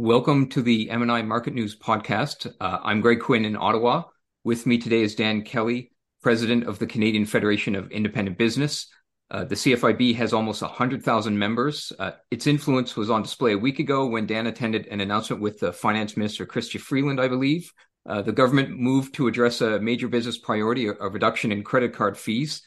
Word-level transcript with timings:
Welcome 0.00 0.48
to 0.48 0.62
the 0.62 0.88
MNI 0.88 1.26
Market 1.26 1.52
News 1.52 1.76
podcast. 1.78 2.50
Uh, 2.58 2.78
I'm 2.82 3.02
Greg 3.02 3.20
Quinn 3.20 3.44
in 3.44 3.54
Ottawa. 3.54 4.04
With 4.44 4.64
me 4.64 4.78
today 4.78 5.02
is 5.02 5.14
Dan 5.14 5.42
Kelly, 5.42 5.92
president 6.22 6.66
of 6.66 6.78
the 6.78 6.86
Canadian 6.86 7.26
Federation 7.26 7.74
of 7.74 7.90
Independent 7.90 8.38
Business. 8.38 8.86
Uh, 9.30 9.44
the 9.44 9.56
CFIB 9.56 10.14
has 10.14 10.32
almost 10.32 10.62
100,000 10.62 11.38
members. 11.38 11.92
Uh, 11.98 12.12
its 12.30 12.46
influence 12.46 12.96
was 12.96 13.10
on 13.10 13.20
display 13.20 13.52
a 13.52 13.58
week 13.58 13.78
ago 13.78 14.06
when 14.06 14.24
Dan 14.24 14.46
attended 14.46 14.86
an 14.86 15.02
announcement 15.02 15.42
with 15.42 15.60
the 15.60 15.70
finance 15.70 16.16
minister, 16.16 16.46
Chrystia 16.46 16.80
Freeland, 16.80 17.20
I 17.20 17.28
believe. 17.28 17.70
Uh, 18.08 18.22
the 18.22 18.32
government 18.32 18.70
moved 18.70 19.12
to 19.16 19.28
address 19.28 19.60
a 19.60 19.80
major 19.80 20.08
business 20.08 20.38
priority, 20.38 20.86
a, 20.86 20.94
reduction 20.94 21.52
in 21.52 21.62
credit 21.62 21.92
card 21.92 22.16
fees. 22.16 22.62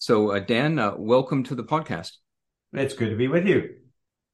So, 0.00 0.32
uh, 0.32 0.40
Dan, 0.40 0.78
uh, 0.78 0.92
welcome 0.98 1.44
to 1.44 1.54
the 1.54 1.64
podcast. 1.64 2.10
It's 2.74 2.92
good 2.92 3.08
to 3.08 3.16
be 3.16 3.28
with 3.28 3.46
you. 3.46 3.70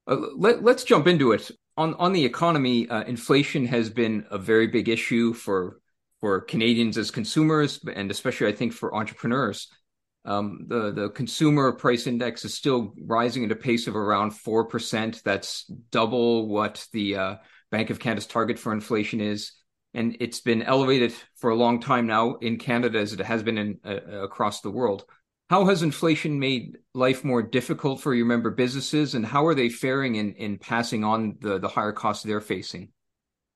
let, 0.05 0.67
us 0.67 0.83
jump 0.83 1.07
into 1.07 1.31
it 1.31 1.49
on 1.77 1.93
on 1.95 2.13
the 2.13 2.25
economy, 2.25 2.87
uh, 2.89 3.03
inflation 3.03 3.65
has 3.65 3.89
been 3.89 4.25
a 4.29 4.37
very 4.37 4.67
big 4.67 4.89
issue 4.89 5.33
for 5.33 5.79
for 6.19 6.41
Canadians 6.41 6.97
as 6.97 7.11
consumers, 7.11 7.79
and 7.93 8.11
especially 8.11 8.47
I 8.47 8.53
think 8.53 8.73
for 8.73 8.95
entrepreneurs. 8.95 9.67
Um, 10.23 10.65
the 10.67 10.91
the 10.91 11.09
consumer 11.09 11.71
price 11.71 12.05
index 12.05 12.45
is 12.45 12.53
still 12.53 12.93
rising 13.01 13.43
at 13.43 13.51
a 13.51 13.55
pace 13.55 13.87
of 13.87 13.95
around 13.95 14.31
four 14.31 14.65
percent. 14.65 15.21
That's 15.25 15.65
double 15.89 16.47
what 16.47 16.85
the 16.93 17.15
uh, 17.15 17.35
Bank 17.71 17.89
of 17.89 17.99
Canada's 17.99 18.27
target 18.27 18.59
for 18.59 18.71
inflation 18.71 19.19
is, 19.19 19.53
and 19.93 20.17
it's 20.19 20.41
been 20.41 20.61
elevated 20.61 21.13
for 21.37 21.49
a 21.49 21.55
long 21.55 21.79
time 21.79 22.05
now 22.05 22.35
in 22.35 22.57
Canada 22.57 22.99
as 22.99 23.13
it 23.13 23.19
has 23.21 23.41
been 23.41 23.57
in, 23.57 23.79
uh, 23.83 24.21
across 24.21 24.61
the 24.61 24.69
world. 24.69 25.05
How 25.51 25.65
has 25.65 25.83
inflation 25.83 26.39
made 26.39 26.77
life 26.93 27.25
more 27.25 27.43
difficult 27.43 27.99
for 27.99 28.15
your 28.15 28.25
member 28.25 28.51
businesses, 28.51 29.15
and 29.15 29.25
how 29.25 29.45
are 29.47 29.53
they 29.53 29.67
faring 29.67 30.15
in, 30.15 30.31
in 30.35 30.57
passing 30.57 31.03
on 31.03 31.35
the, 31.41 31.59
the 31.59 31.67
higher 31.67 31.91
costs 31.91 32.23
they're 32.23 32.39
facing? 32.39 32.93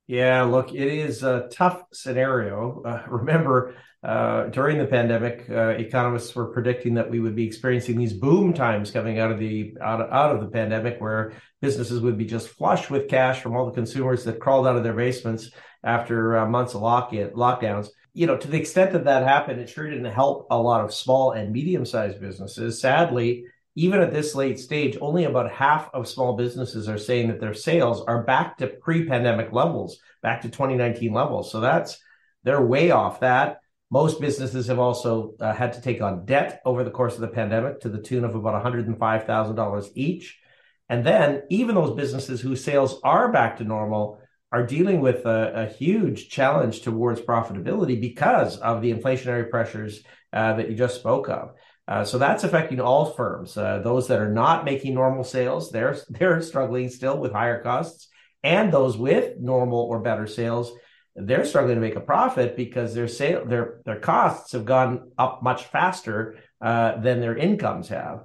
Yeah, 0.05 0.41
look, 0.41 0.73
it 0.73 0.89
is 0.89 1.23
a 1.23 1.47
tough 1.53 1.83
scenario. 1.93 2.81
Uh, 2.83 3.03
remember, 3.07 3.75
uh, 4.03 4.47
during 4.47 4.77
the 4.77 4.85
pandemic, 4.85 5.49
uh, 5.49 5.69
economists 5.69 6.35
were 6.35 6.47
predicting 6.47 6.95
that 6.95 7.09
we 7.09 7.21
would 7.21 7.33
be 7.33 7.47
experiencing 7.47 7.97
these 7.97 8.11
boom 8.11 8.51
times 8.51 8.91
coming 8.91 9.19
out 9.19 9.31
of 9.31 9.39
the 9.39 9.77
out 9.81 10.01
of, 10.01 10.11
out 10.11 10.35
of 10.35 10.41
the 10.41 10.49
pandemic, 10.49 10.99
where 10.99 11.31
businesses 11.61 12.01
would 12.01 12.17
be 12.17 12.25
just 12.25 12.49
flush 12.49 12.89
with 12.89 13.07
cash 13.07 13.39
from 13.39 13.55
all 13.55 13.67
the 13.67 13.71
consumers 13.71 14.25
that 14.25 14.41
crawled 14.41 14.67
out 14.67 14.75
of 14.75 14.83
their 14.83 14.91
basements 14.91 15.49
after 15.85 16.37
uh, 16.37 16.45
months 16.47 16.73
of 16.73 16.81
lock 16.81 17.11
lockdowns 17.11 17.89
you 18.15 18.25
know, 18.25 18.37
to 18.37 18.47
the 18.47 18.57
extent 18.57 18.93
that 18.93 19.03
that 19.03 19.23
happened, 19.23 19.59
it 19.59 19.69
sure 19.69 19.89
didn't 19.89 20.05
help 20.05 20.47
a 20.49 20.57
lot 20.57 20.83
of 20.83 20.93
small 20.93 21.33
and 21.33 21.51
medium 21.51 21.85
sized 21.85 22.21
businesses. 22.21 22.79
Sadly, 22.79 23.43
even 23.75 23.99
at 23.99 24.13
this 24.13 24.33
late 24.33 24.57
stage, 24.57 24.97
only 25.01 25.25
about 25.25 25.51
half 25.51 25.89
of 25.93 26.07
small 26.07 26.37
businesses 26.37 26.87
are 26.87 26.97
saying 26.97 27.27
that 27.27 27.41
their 27.41 27.53
sales 27.53 28.01
are 28.05 28.23
back 28.23 28.57
to 28.57 28.67
pre 28.67 29.05
pandemic 29.05 29.51
levels, 29.51 29.99
back 30.23 30.41
to 30.41 30.49
2019 30.49 31.11
levels. 31.11 31.51
So 31.51 31.59
that's, 31.59 32.01
they're 32.43 32.65
way 32.65 32.91
off 32.91 33.19
that. 33.19 33.59
Most 33.91 34.21
businesses 34.21 34.67
have 34.67 34.79
also 34.79 35.33
uh, 35.41 35.53
had 35.53 35.73
to 35.73 35.81
take 35.81 36.01
on 36.01 36.25
debt 36.25 36.61
over 36.65 36.85
the 36.85 36.91
course 36.91 37.15
of 37.15 37.21
the 37.21 37.27
pandemic 37.27 37.81
to 37.81 37.89
the 37.89 38.01
tune 38.01 38.23
of 38.23 38.33
about 38.33 38.63
$105,000 38.63 39.89
each. 39.95 40.39
And 40.87 41.05
then 41.05 41.43
even 41.49 41.75
those 41.75 41.95
businesses 41.95 42.39
whose 42.39 42.63
sales 42.63 43.01
are 43.03 43.29
back 43.29 43.57
to 43.57 43.65
normal 43.65 44.21
are 44.55 44.65
dealing 44.65 45.01
with 45.01 45.25
a, 45.25 45.51
a, 45.53 45.65
huge 45.65 46.29
challenge 46.29 46.81
towards 46.81 47.19
profitability 47.19 47.99
because 47.99 48.57
of 48.59 48.81
the 48.81 48.93
inflationary 48.93 49.49
pressures 49.49 50.01
uh, 50.31 50.53
that 50.53 50.69
you 50.69 50.75
just 50.77 50.95
spoke 50.95 51.27
of. 51.27 51.51
Uh, 51.89 52.05
so 52.05 52.17
that's 52.17 52.45
affecting 52.45 52.79
all 52.79 53.11
firms. 53.11 53.57
Uh, 53.57 53.79
those 53.79 54.07
that 54.07 54.21
are 54.21 54.31
not 54.31 54.63
making 54.63 54.93
normal 54.93 55.25
sales, 55.25 55.71
they're 55.71 55.97
they're 56.09 56.41
struggling 56.41 56.89
still 56.89 57.17
with 57.17 57.33
higher 57.33 57.61
costs, 57.61 58.07
and 58.43 58.71
those 58.71 58.95
with 58.95 59.37
normal 59.39 59.79
or 59.79 59.99
better 59.99 60.25
sales, 60.25 60.71
they're 61.17 61.45
struggling 61.45 61.75
to 61.75 61.81
make 61.81 61.97
a 61.97 61.99
profit 62.13 62.55
because 62.55 62.93
their 62.93 63.09
sale 63.09 63.45
their 63.45 63.81
their 63.83 63.99
costs 63.99 64.53
have 64.53 64.63
gone 64.63 65.11
up 65.17 65.43
much 65.43 65.65
faster 65.65 66.37
uh, 66.61 66.97
than 67.01 67.19
their 67.19 67.35
incomes 67.35 67.89
have. 67.89 68.21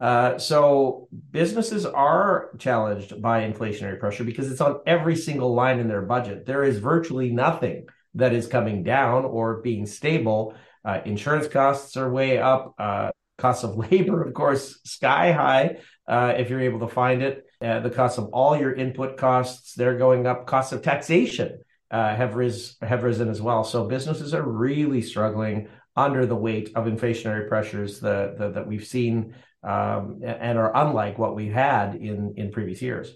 Uh, 0.00 0.38
so 0.38 1.08
businesses 1.30 1.84
are 1.84 2.50
challenged 2.58 3.20
by 3.20 3.42
inflationary 3.42 4.00
pressure 4.00 4.24
because 4.24 4.50
it's 4.50 4.60
on 4.60 4.80
every 4.86 5.14
single 5.14 5.54
line 5.54 5.78
in 5.78 5.88
their 5.88 6.02
budget. 6.02 6.46
There 6.46 6.64
is 6.64 6.78
virtually 6.78 7.30
nothing 7.30 7.86
that 8.14 8.32
is 8.32 8.46
coming 8.46 8.82
down 8.82 9.26
or 9.26 9.60
being 9.60 9.84
stable. 9.84 10.54
Uh, 10.84 11.00
insurance 11.04 11.48
costs 11.48 11.96
are 11.98 12.10
way 12.10 12.38
up. 12.38 12.74
Uh, 12.78 13.10
costs 13.36 13.62
of 13.62 13.76
labor, 13.90 14.22
of 14.22 14.32
course, 14.32 14.80
sky 14.84 15.32
high 15.32 15.76
uh, 16.08 16.34
if 16.36 16.48
you're 16.48 16.60
able 16.60 16.80
to 16.80 16.88
find 16.88 17.22
it. 17.22 17.44
Uh, 17.60 17.80
the 17.80 17.90
cost 17.90 18.18
of 18.18 18.30
all 18.32 18.56
your 18.56 18.72
input 18.72 19.18
costs, 19.18 19.74
they're 19.74 19.98
going 19.98 20.26
up. 20.26 20.46
Costs 20.46 20.72
of 20.72 20.80
taxation 20.80 21.58
have, 21.90 22.34
have 22.80 23.02
risen 23.02 23.28
as 23.28 23.42
well. 23.42 23.64
So 23.64 23.86
businesses 23.86 24.32
are 24.32 24.48
really 24.48 25.02
struggling 25.02 25.68
under 25.94 26.24
the 26.24 26.36
weight 26.36 26.70
of 26.74 26.86
inflationary 26.86 27.48
pressures 27.48 28.00
that, 28.00 28.38
that, 28.38 28.54
that 28.54 28.66
we've 28.66 28.86
seen 28.86 29.34
um, 29.62 30.20
and 30.24 30.58
are 30.58 30.74
unlike 30.74 31.18
what 31.18 31.34
we 31.34 31.48
had 31.48 31.94
in 31.94 32.34
in 32.36 32.50
previous 32.50 32.80
years. 32.80 33.12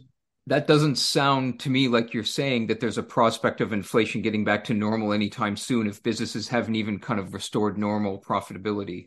That 0.46 0.66
doesn't 0.66 0.96
sound 0.96 1.60
to 1.60 1.70
me 1.70 1.88
like 1.88 2.12
you're 2.12 2.22
saying 2.22 2.66
that 2.66 2.78
there's 2.78 2.98
a 2.98 3.02
prospect 3.02 3.62
of 3.62 3.72
inflation 3.72 4.20
getting 4.20 4.44
back 4.44 4.64
to 4.64 4.74
normal 4.74 5.12
anytime 5.14 5.56
soon 5.56 5.86
if 5.86 6.02
businesses 6.02 6.48
haven't 6.48 6.74
even 6.74 6.98
kind 6.98 7.18
of 7.18 7.32
restored 7.32 7.78
normal 7.78 8.20
profitability. 8.20 9.06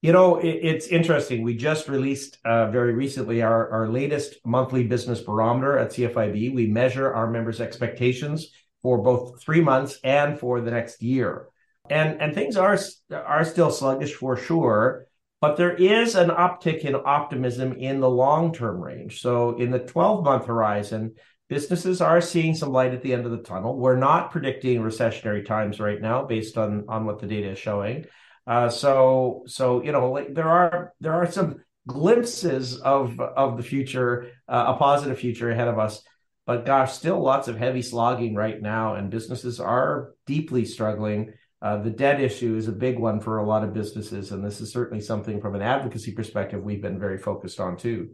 You 0.00 0.12
know, 0.12 0.38
it, 0.38 0.48
it's 0.48 0.86
interesting. 0.86 1.42
We 1.42 1.56
just 1.56 1.90
released 1.90 2.38
uh, 2.46 2.70
very 2.70 2.94
recently 2.94 3.42
our, 3.42 3.68
our 3.68 3.88
latest 3.88 4.36
monthly 4.46 4.84
business 4.84 5.20
barometer 5.20 5.78
at 5.78 5.90
CFIB. 5.90 6.54
We 6.54 6.66
measure 6.66 7.12
our 7.12 7.30
members' 7.30 7.60
expectations 7.60 8.50
for 8.82 9.02
both 9.02 9.42
three 9.42 9.60
months 9.60 9.98
and 10.02 10.38
for 10.38 10.62
the 10.62 10.70
next 10.70 11.02
year. 11.02 11.48
And, 11.90 12.18
and 12.18 12.34
things 12.34 12.56
are, 12.56 12.78
are 13.12 13.44
still 13.44 13.70
sluggish 13.70 14.14
for 14.14 14.38
sure 14.38 15.06
but 15.40 15.56
there 15.56 15.74
is 15.74 16.14
an 16.14 16.28
uptick 16.28 16.80
in 16.80 16.94
optimism 16.94 17.72
in 17.72 18.00
the 18.00 18.10
long 18.10 18.52
term 18.52 18.80
range. 18.80 19.20
So, 19.20 19.56
in 19.56 19.70
the 19.70 19.78
12 19.78 20.24
month 20.24 20.46
horizon, 20.46 21.14
businesses 21.48 22.00
are 22.00 22.20
seeing 22.20 22.54
some 22.54 22.70
light 22.70 22.92
at 22.92 23.02
the 23.02 23.14
end 23.14 23.24
of 23.24 23.32
the 23.32 23.42
tunnel. 23.42 23.76
We're 23.76 23.96
not 23.96 24.30
predicting 24.30 24.80
recessionary 24.80 25.44
times 25.44 25.80
right 25.80 26.00
now 26.00 26.24
based 26.24 26.58
on, 26.58 26.84
on 26.88 27.06
what 27.06 27.20
the 27.20 27.26
data 27.26 27.50
is 27.50 27.58
showing. 27.58 28.04
Uh, 28.46 28.68
so, 28.68 29.42
so 29.46 29.82
you 29.82 29.92
know, 29.92 30.10
like, 30.10 30.34
there 30.34 30.48
are 30.48 30.92
there 31.00 31.14
are 31.14 31.30
some 31.30 31.56
glimpses 31.86 32.78
of 32.78 33.18
of 33.18 33.56
the 33.56 33.62
future, 33.62 34.28
uh, 34.48 34.74
a 34.74 34.78
positive 34.78 35.18
future 35.18 35.50
ahead 35.50 35.68
of 35.68 35.78
us. 35.78 36.02
But 36.46 36.66
gosh, 36.66 36.92
still 36.92 37.22
lots 37.22 37.48
of 37.48 37.56
heavy 37.56 37.82
slogging 37.82 38.34
right 38.34 38.60
now, 38.60 38.94
and 38.94 39.10
businesses 39.10 39.60
are 39.60 40.14
deeply 40.26 40.64
struggling 40.64 41.32
the 41.62 41.90
debt 41.90 42.20
issue 42.20 42.56
is 42.56 42.68
a 42.68 42.72
big 42.72 42.98
one 42.98 43.20
for 43.20 43.38
a 43.38 43.46
lot 43.46 43.64
of 43.64 43.74
businesses, 43.74 44.32
and 44.32 44.44
this 44.44 44.60
is 44.60 44.72
certainly 44.72 45.02
something 45.02 45.40
from 45.40 45.54
an 45.54 45.62
advocacy 45.62 46.12
perspective 46.12 46.62
we've 46.62 46.82
been 46.82 46.98
very 46.98 47.18
focused 47.18 47.60
on 47.60 47.76
too. 47.76 48.10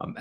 Um, 0.00 0.16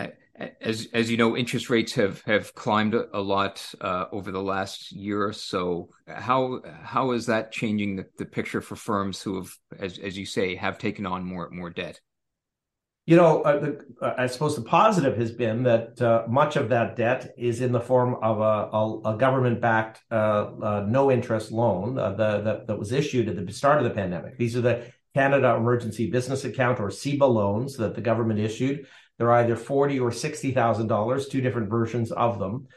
as 0.62 0.88
as 0.94 1.12
you 1.12 1.18
know, 1.18 1.36
interest 1.36 1.70
rates 1.70 1.94
have 1.94 2.22
have 2.22 2.54
climbed 2.56 2.94
a 2.96 3.22
lot 3.22 3.64
uh, 3.82 4.06
over 4.12 4.32
the 4.32 4.42
last 4.42 4.92
year 4.92 5.26
or 5.26 5.34
so. 5.34 5.90
How 6.08 6.62
how 6.84 7.12
is 7.12 7.26
that 7.28 7.52
changing 7.52 7.98
the, 7.98 8.06
the 8.18 8.26
picture 8.26 8.62
for 8.62 8.76
firms 8.76 9.22
who 9.22 9.36
have, 9.36 9.52
as 9.78 10.00
as 10.00 10.18
you 10.18 10.26
say, 10.26 10.56
have 10.56 10.78
taken 10.78 11.06
on 11.06 11.24
more 11.24 11.50
more 11.52 11.70
debt? 11.70 12.00
You 13.10 13.16
know, 13.16 13.42
uh, 13.42 13.60
the, 13.60 13.86
uh, 14.04 14.14
I 14.20 14.28
suppose 14.28 14.56
the 14.56 14.62
positive 14.62 15.18
has 15.18 15.32
been 15.32 15.64
that 15.64 16.00
uh, 16.00 16.26
much 16.28 16.58
of 16.58 16.70
that 16.70 16.96
debt 16.96 17.34
is 17.40 17.60
in 17.60 17.72
the 17.72 17.80
form 17.80 18.18
of 18.22 18.40
a, 18.40 18.70
a, 18.78 19.16
a 19.16 19.18
government-backed 19.18 20.00
uh, 20.12 20.16
uh, 20.16 20.86
no-interest 20.88 21.52
loan 21.52 21.98
uh, 21.98 22.12
the, 22.12 22.42
that, 22.42 22.68
that 22.68 22.78
was 22.78 22.92
issued 22.92 23.28
at 23.28 23.36
the 23.36 23.52
start 23.52 23.80
of 23.80 23.86
the 23.86 23.90
pandemic. 23.90 24.38
These 24.38 24.56
are 24.56 24.62
the 24.62 24.86
Canada 25.16 25.56
Emergency 25.56 26.12
Business 26.12 26.46
Account 26.46 26.80
or 26.80 26.90
CEBA 26.90 27.28
loans 27.28 27.78
that 27.78 27.96
the 27.96 28.02
government 28.02 28.40
issued. 28.40 28.86
They're 29.18 29.34
either 29.34 29.56
forty 29.56 30.00
or 30.00 30.12
sixty 30.12 30.52
thousand 30.52 30.86
dollars, 30.86 31.30
two 31.30 31.42
different 31.42 31.72
versions 31.72 32.12
of 32.12 32.38
them. 32.38 32.68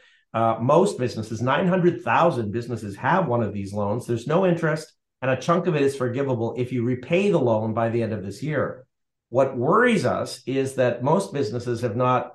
most 0.59 0.97
businesses, 0.97 1.43
nine 1.43 1.67
hundred 1.67 2.01
thousand 2.01 2.51
businesses, 2.51 2.95
have 2.95 3.27
one 3.27 3.43
of 3.43 3.53
these 3.53 3.71
loans. 3.71 4.07
There's 4.07 4.25
no 4.25 4.47
interest, 4.47 4.93
and 5.21 5.29
a 5.29 5.37
chunk 5.37 5.67
of 5.67 5.75
it 5.75 5.83
is 5.83 5.95
forgivable 5.95 6.55
if 6.57 6.71
you 6.71 6.83
repay 6.83 7.29
the 7.29 7.37
loan 7.37 7.75
by 7.75 7.89
the 7.89 8.01
end 8.01 8.13
of 8.13 8.23
this 8.23 8.41
year. 8.41 8.87
What 9.33 9.57
worries 9.57 10.05
us 10.05 10.43
is 10.45 10.75
that 10.75 11.01
most 11.01 11.33
businesses 11.33 11.81
have 11.81 11.95
not 11.95 12.33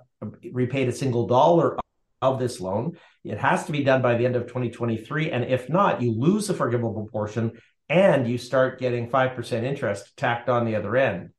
repaid 0.50 0.89
a 0.89 0.93
single 0.93 1.29
dollar 1.29 1.79
of 2.21 2.41
this 2.41 2.61
loan. 2.61 2.97
It 3.23 3.39
has 3.39 3.67
to 3.67 3.73
be 3.73 3.85
done 3.85 4.03
by 4.03 4.17
the 4.17 4.27
end 4.27 4.35
of 4.35 4.49
2023. 4.49 5.31
And 5.31 5.45
if 5.45 5.69
not, 5.69 6.03
you 6.03 6.11
lose 6.11 6.49
the 6.49 6.55
forgivable 6.55 7.09
portion 7.12 7.53
and 7.89 8.27
you 8.27 8.37
start 8.37 8.81
getting 8.81 9.09
5% 9.09 9.62
interest 9.62 10.17
tacked 10.17 10.49
on 10.49 10.67
the 10.67 10.75
other 10.75 10.97
end. 10.97 11.31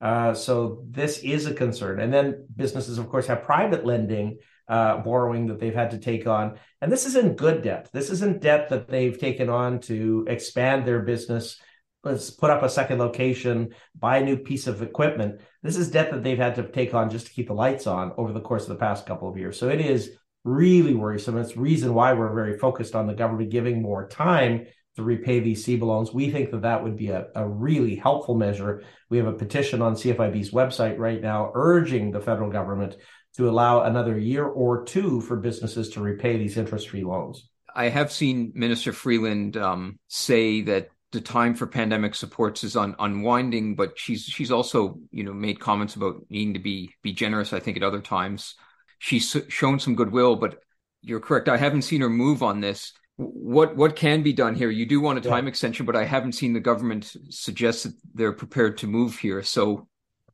Uh, 0.00 0.34
so 0.34 0.84
this 0.88 1.18
is 1.18 1.46
a 1.46 1.52
concern. 1.52 1.98
And 1.98 2.14
then 2.14 2.46
businesses, 2.54 2.98
of 2.98 3.08
course, 3.08 3.26
have 3.26 3.42
private 3.42 3.84
lending 3.84 4.38
uh, 4.68 4.98
borrowing 4.98 5.48
that 5.48 5.58
they've 5.58 5.74
had 5.74 5.90
to 5.90 5.98
take 5.98 6.28
on. 6.28 6.60
And 6.80 6.92
this 6.92 7.06
isn't 7.06 7.36
good 7.36 7.62
debt. 7.62 7.88
This 7.92 8.10
isn't 8.10 8.40
debt 8.40 8.68
that 8.68 8.86
they've 8.86 9.18
taken 9.18 9.48
on 9.48 9.80
to 9.80 10.26
expand 10.28 10.86
their 10.86 11.00
business 11.00 11.60
let's 12.04 12.30
put 12.30 12.50
up 12.50 12.62
a 12.62 12.70
second 12.70 12.98
location, 12.98 13.70
buy 13.98 14.18
a 14.18 14.24
new 14.24 14.36
piece 14.36 14.66
of 14.66 14.82
equipment. 14.82 15.40
This 15.62 15.76
is 15.76 15.90
debt 15.90 16.10
that 16.10 16.22
they've 16.22 16.38
had 16.38 16.54
to 16.56 16.70
take 16.70 16.94
on 16.94 17.10
just 17.10 17.26
to 17.26 17.32
keep 17.32 17.48
the 17.48 17.54
lights 17.54 17.86
on 17.86 18.12
over 18.16 18.32
the 18.32 18.40
course 18.40 18.62
of 18.62 18.68
the 18.70 18.76
past 18.76 19.06
couple 19.06 19.28
of 19.28 19.36
years. 19.36 19.58
So 19.58 19.68
it 19.68 19.80
is 19.80 20.10
really 20.44 20.94
worrisome. 20.94 21.36
It's 21.36 21.56
reason 21.56 21.94
why 21.94 22.12
we're 22.12 22.34
very 22.34 22.58
focused 22.58 22.94
on 22.94 23.06
the 23.06 23.14
government 23.14 23.50
giving 23.50 23.82
more 23.82 24.08
time 24.08 24.66
to 24.96 25.02
repay 25.02 25.40
these 25.40 25.64
CEBA 25.64 25.82
loans. 25.82 26.12
We 26.12 26.30
think 26.30 26.50
that 26.50 26.62
that 26.62 26.82
would 26.82 26.96
be 26.96 27.10
a, 27.10 27.26
a 27.34 27.46
really 27.46 27.94
helpful 27.94 28.34
measure. 28.34 28.82
We 29.10 29.18
have 29.18 29.26
a 29.26 29.32
petition 29.32 29.82
on 29.82 29.94
CFIB's 29.94 30.50
website 30.50 30.98
right 30.98 31.20
now 31.20 31.52
urging 31.54 32.10
the 32.10 32.20
federal 32.20 32.50
government 32.50 32.96
to 33.36 33.48
allow 33.48 33.82
another 33.82 34.18
year 34.18 34.44
or 34.44 34.84
two 34.84 35.20
for 35.20 35.36
businesses 35.36 35.90
to 35.90 36.00
repay 36.00 36.36
these 36.36 36.56
interest-free 36.56 37.04
loans. 37.04 37.48
I 37.74 37.90
have 37.90 38.10
seen 38.10 38.52
Minister 38.54 38.92
Freeland 38.92 39.56
um, 39.56 40.00
say 40.08 40.62
that 40.62 40.88
the 41.12 41.20
time 41.20 41.54
for 41.54 41.66
pandemic 41.66 42.14
supports 42.14 42.64
is 42.64 42.76
un- 42.76 42.96
unwinding, 42.98 43.74
but 43.74 43.98
she's 43.98 44.24
she's 44.24 44.50
also 44.50 44.98
you 45.10 45.24
know 45.24 45.32
made 45.32 45.60
comments 45.60 45.96
about 45.96 46.16
needing 46.28 46.54
to 46.54 46.60
be 46.60 46.94
be 47.02 47.12
generous. 47.12 47.52
I 47.52 47.60
think 47.60 47.76
at 47.76 47.82
other 47.82 48.00
times 48.00 48.54
she's 48.98 49.36
shown 49.48 49.78
some 49.78 49.94
goodwill, 49.94 50.36
but 50.36 50.58
you're 51.02 51.20
correct. 51.20 51.48
I 51.48 51.56
haven't 51.56 51.82
seen 51.82 52.02
her 52.02 52.10
move 52.10 52.42
on 52.42 52.60
this. 52.60 52.92
What 53.16 53.76
what 53.76 53.96
can 53.96 54.22
be 54.22 54.32
done 54.32 54.54
here? 54.54 54.70
You 54.70 54.86
do 54.86 55.00
want 55.00 55.18
a 55.18 55.28
time 55.28 55.44
yeah. 55.44 55.48
extension, 55.48 55.86
but 55.86 55.96
I 55.96 56.04
haven't 56.04 56.32
seen 56.32 56.52
the 56.52 56.60
government 56.60 57.16
suggest 57.30 57.84
that 57.84 57.94
they're 58.14 58.32
prepared 58.32 58.78
to 58.78 58.86
move 58.86 59.18
here. 59.18 59.42
So 59.42 59.88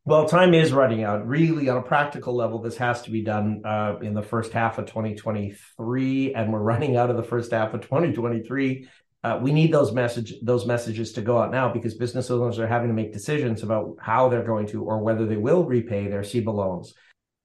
well, 0.07 0.29
time 0.29 0.53
is 0.53 0.71
running 0.71 1.03
out. 1.03 1.27
Really, 1.27 1.71
on 1.71 1.79
a 1.79 1.83
practical 1.83 2.35
level, 2.35 2.59
this 2.59 2.77
has 2.77 3.01
to 3.03 3.11
be 3.11 3.23
done 3.23 3.63
uh, 3.65 3.97
in 4.03 4.13
the 4.13 4.23
first 4.23 4.53
half 4.53 4.77
of 4.77 4.85
2023, 4.85 6.35
and 6.35 6.53
we're 6.53 6.59
running 6.59 6.99
out 6.99 7.09
of 7.09 7.17
the 7.17 7.23
first 7.23 7.53
half 7.53 7.73
of 7.73 7.81
2023. 7.81 8.87
Uh, 9.25 9.39
we 9.41 9.53
need 9.53 9.73
those 9.73 9.91
message 9.91 10.35
those 10.43 10.67
messages 10.67 11.13
to 11.13 11.23
go 11.23 11.39
out 11.39 11.51
now 11.51 11.73
because 11.73 11.95
business 11.95 12.31
owners 12.31 12.59
are 12.59 12.67
having 12.67 12.89
to 12.89 12.95
make 12.95 13.11
decisions 13.11 13.63
about 13.63 13.97
how 13.99 14.29
they're 14.29 14.45
going 14.45 14.67
to 14.67 14.85
or 14.85 14.99
whether 14.99 15.25
they 15.25 15.39
will 15.39 15.65
repay 15.65 16.09
their 16.09 16.21
CEBA 16.21 16.53
loans. 16.53 16.93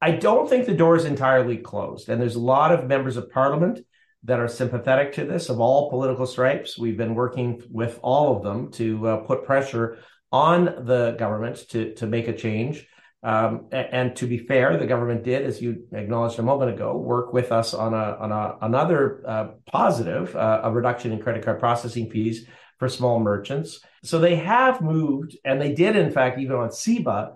I 0.01 0.11
don't 0.11 0.49
think 0.49 0.65
the 0.65 0.73
door 0.73 0.97
is 0.97 1.05
entirely 1.05 1.57
closed, 1.57 2.09
and 2.09 2.21
there's 2.21 2.35
a 2.35 2.41
lot 2.41 2.73
of 2.73 2.87
members 2.87 3.15
of 3.15 3.31
parliament 3.31 3.79
that 4.25 4.41
are 4.41 4.49
sympathetic 4.49 5.13
to 5.13 5.25
this 5.25 5.47
of 5.47 5.61
all 5.61 5.89
political 5.89 6.25
stripes. 6.25 6.77
We've 6.77 6.97
been 6.97 7.15
working 7.15 7.61
with 7.71 7.97
all 8.03 8.35
of 8.35 8.43
them 8.43 8.71
to 8.73 9.07
uh, 9.07 9.17
put 9.17 9.45
pressure 9.45 9.99
on 10.33 10.65
the 10.65 11.15
government 11.17 11.63
to 11.69 11.93
to 11.95 12.05
make 12.05 12.27
a 12.27 12.35
change. 12.35 12.85
Um, 13.21 13.67
and, 13.71 14.15
to 14.15 14.27
be 14.27 14.37
fair, 14.37 14.77
the 14.77 14.87
government 14.87 15.23
did, 15.23 15.45
as 15.45 15.61
you 15.61 15.83
acknowledged 15.91 16.39
a 16.39 16.43
moment 16.43 16.73
ago, 16.73 16.95
work 16.95 17.33
with 17.33 17.51
us 17.51 17.73
on 17.73 17.93
a 17.93 18.15
on 18.17 18.57
another 18.61 19.21
uh, 19.27 19.47
positive, 19.69 20.33
uh, 20.37 20.61
a 20.63 20.71
reduction 20.71 21.11
in 21.11 21.21
credit 21.21 21.43
card 21.43 21.59
processing 21.59 22.09
fees 22.09 22.47
for 22.77 22.87
small 22.87 23.19
merchants. 23.19 23.81
So 24.03 24.19
they 24.19 24.37
have 24.37 24.81
moved, 24.81 25.35
and 25.43 25.61
they 25.61 25.73
did, 25.73 25.97
in 25.97 26.11
fact, 26.11 26.39
even 26.39 26.55
on 26.55 26.69
CEBA, 26.69 27.35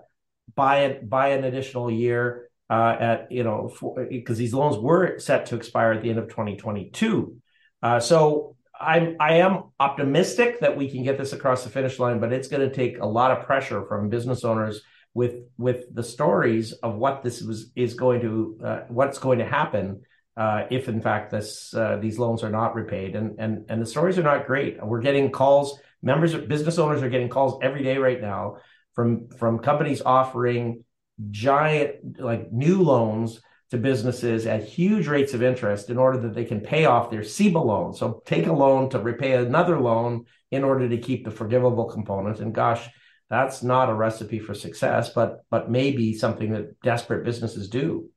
buy 0.54 0.84
it 0.84 1.08
by 1.08 1.28
an 1.28 1.44
additional 1.44 1.90
year 1.90 2.48
uh, 2.70 2.96
at 2.98 3.32
you 3.32 3.44
know 3.44 3.70
because 4.08 4.38
these 4.38 4.54
loans 4.54 4.78
were 4.78 5.18
set 5.18 5.46
to 5.46 5.56
expire 5.56 5.92
at 5.92 6.02
the 6.02 6.08
end 6.08 6.18
of 6.18 6.28
2022. 6.28 7.36
Uh, 7.82 8.00
so 8.00 8.56
I'm 8.80 9.16
I 9.20 9.34
am 9.34 9.64
optimistic 9.78 10.60
that 10.60 10.76
we 10.76 10.90
can 10.90 11.02
get 11.02 11.18
this 11.18 11.34
across 11.34 11.62
the 11.62 11.70
finish 11.70 11.98
line, 11.98 12.20
but 12.20 12.32
it's 12.32 12.48
going 12.48 12.66
to 12.66 12.74
take 12.74 12.98
a 12.98 13.06
lot 13.06 13.30
of 13.30 13.44
pressure 13.44 13.84
from 13.86 14.08
business 14.08 14.44
owners 14.44 14.80
with 15.14 15.36
with 15.56 15.94
the 15.94 16.02
stories 16.02 16.72
of 16.72 16.96
what 16.96 17.22
this 17.22 17.40
was 17.40 17.70
is 17.76 17.94
going 17.94 18.20
to 18.20 18.58
uh, 18.64 18.80
what's 18.88 19.18
going 19.18 19.38
to 19.38 19.46
happen 19.46 20.02
uh, 20.36 20.64
if 20.70 20.88
in 20.88 21.00
fact 21.00 21.30
this 21.30 21.72
uh, 21.74 21.96
these 21.96 22.18
loans 22.18 22.42
are 22.42 22.50
not 22.50 22.74
repaid 22.74 23.14
and 23.14 23.38
and 23.38 23.64
and 23.68 23.80
the 23.80 23.86
stories 23.86 24.18
are 24.18 24.22
not 24.22 24.46
great. 24.46 24.84
We're 24.84 25.00
getting 25.00 25.30
calls. 25.30 25.78
Members 26.02 26.34
of 26.34 26.48
business 26.48 26.78
owners 26.78 27.02
are 27.02 27.08
getting 27.08 27.28
calls 27.28 27.58
every 27.62 27.82
day 27.82 27.96
right 27.98 28.20
now 28.20 28.56
from 28.94 29.28
from 29.28 29.60
companies 29.60 30.02
offering 30.04 30.84
giant 31.30 32.20
like 32.20 32.52
new 32.52 32.82
loans 32.82 33.40
to 33.70 33.78
businesses 33.78 34.46
at 34.46 34.64
huge 34.64 35.06
rates 35.06 35.32
of 35.34 35.42
interest 35.42 35.88
in 35.90 35.96
order 35.96 36.18
that 36.18 36.34
they 36.34 36.44
can 36.44 36.60
pay 36.60 36.84
off 36.84 37.10
their 37.10 37.22
CEBA 37.22 37.64
loan. 37.64 37.94
So 37.94 38.22
take 38.26 38.46
a 38.46 38.52
loan 38.52 38.90
to 38.90 38.98
repay 38.98 39.32
another 39.32 39.80
loan 39.80 40.26
in 40.50 40.64
order 40.64 40.88
to 40.88 40.98
keep 40.98 41.24
the 41.24 41.30
forgivable 41.30 41.86
component. 41.86 42.40
And 42.40 42.54
gosh, 42.54 42.88
that's 43.30 43.62
not 43.62 43.88
a 43.88 43.94
recipe 43.94 44.38
for 44.38 44.54
success, 44.54 45.10
but 45.10 45.44
but 45.50 45.70
maybe 45.70 46.14
something 46.14 46.52
that 46.52 46.80
desperate 46.82 47.24
businesses 47.24 47.68
do. 47.68 48.10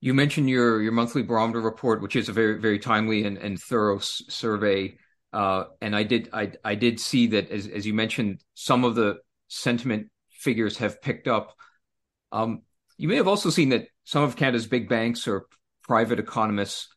You 0.00 0.14
mentioned 0.14 0.48
your 0.48 0.80
your 0.82 0.92
monthly 0.92 1.22
barometer 1.22 1.60
report, 1.60 2.02
which 2.02 2.16
is 2.16 2.28
a 2.28 2.32
very 2.32 2.60
very 2.60 2.78
timely 2.78 3.24
and, 3.24 3.36
and 3.36 3.60
thorough 3.60 3.98
s- 3.98 4.22
survey. 4.28 4.96
Uh, 5.32 5.64
and 5.82 5.94
I 5.94 6.04
did 6.04 6.30
I 6.32 6.52
I 6.64 6.74
did 6.74 6.98
see 7.00 7.28
that 7.28 7.50
as 7.50 7.66
as 7.66 7.86
you 7.86 7.94
mentioned, 7.94 8.42
some 8.54 8.84
of 8.84 8.94
the 8.94 9.18
sentiment 9.48 10.08
figures 10.30 10.78
have 10.78 11.02
picked 11.02 11.28
up. 11.28 11.54
Um, 12.32 12.62
you 12.96 13.08
may 13.08 13.16
have 13.16 13.28
also 13.28 13.50
seen 13.50 13.70
that 13.70 13.88
some 14.04 14.22
of 14.22 14.36
Canada's 14.36 14.66
big 14.66 14.88
banks 14.88 15.28
or 15.28 15.46
private 15.82 16.18
economists 16.18 16.88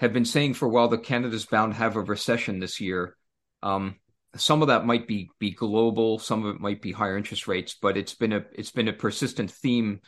have 0.00 0.12
been 0.12 0.24
saying 0.24 0.54
for 0.54 0.66
a 0.66 0.70
while 0.70 0.88
that 0.88 1.02
Canada's 1.02 1.46
bound 1.46 1.72
to 1.72 1.78
have 1.78 1.96
a 1.96 2.00
recession 2.00 2.60
this 2.60 2.80
year. 2.80 3.16
Um, 3.62 3.96
some 4.38 4.62
of 4.62 4.68
that 4.68 4.86
might 4.86 5.06
be 5.06 5.30
be 5.38 5.50
global, 5.50 6.18
some 6.18 6.44
of 6.44 6.54
it 6.54 6.60
might 6.60 6.80
be 6.80 6.92
higher 6.92 7.16
interest 7.16 7.48
rates, 7.48 7.76
but 7.80 7.96
it's 7.96 8.14
been 8.14 8.32
a 8.32 8.44
it's 8.52 8.70
been 8.70 8.88
a 8.88 8.92
persistent 8.92 9.50
theme 9.50 10.00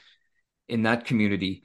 in 0.68 0.82
that 0.84 1.04
community. 1.04 1.62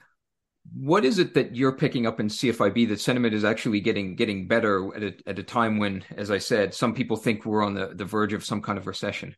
What 0.74 1.06
is 1.06 1.20
it 1.20 1.36
that 1.36 1.56
you're 1.56 1.78
picking 1.78 2.08
up 2.08 2.20
in 2.20 2.28
CFIB 2.28 2.90
that 2.90 3.00
sentiment 3.00 3.36
is 3.36 3.44
actually 3.44 3.82
getting 3.82 4.16
getting 4.16 4.48
better 4.48 4.96
at 4.96 5.04
a, 5.04 5.14
at 5.28 5.40
a 5.40 5.44
time 5.44 5.78
when, 5.78 6.04
as 6.18 6.32
I 6.32 6.40
said, 6.40 6.74
some 6.74 6.96
people 6.96 7.18
think 7.18 7.46
we're 7.46 7.64
on 7.64 7.76
the, 7.76 7.94
the 7.94 8.06
verge 8.06 8.34
of 8.34 8.44
some 8.44 8.62
kind 8.62 8.78
of 8.78 8.88
recession? 8.88 9.36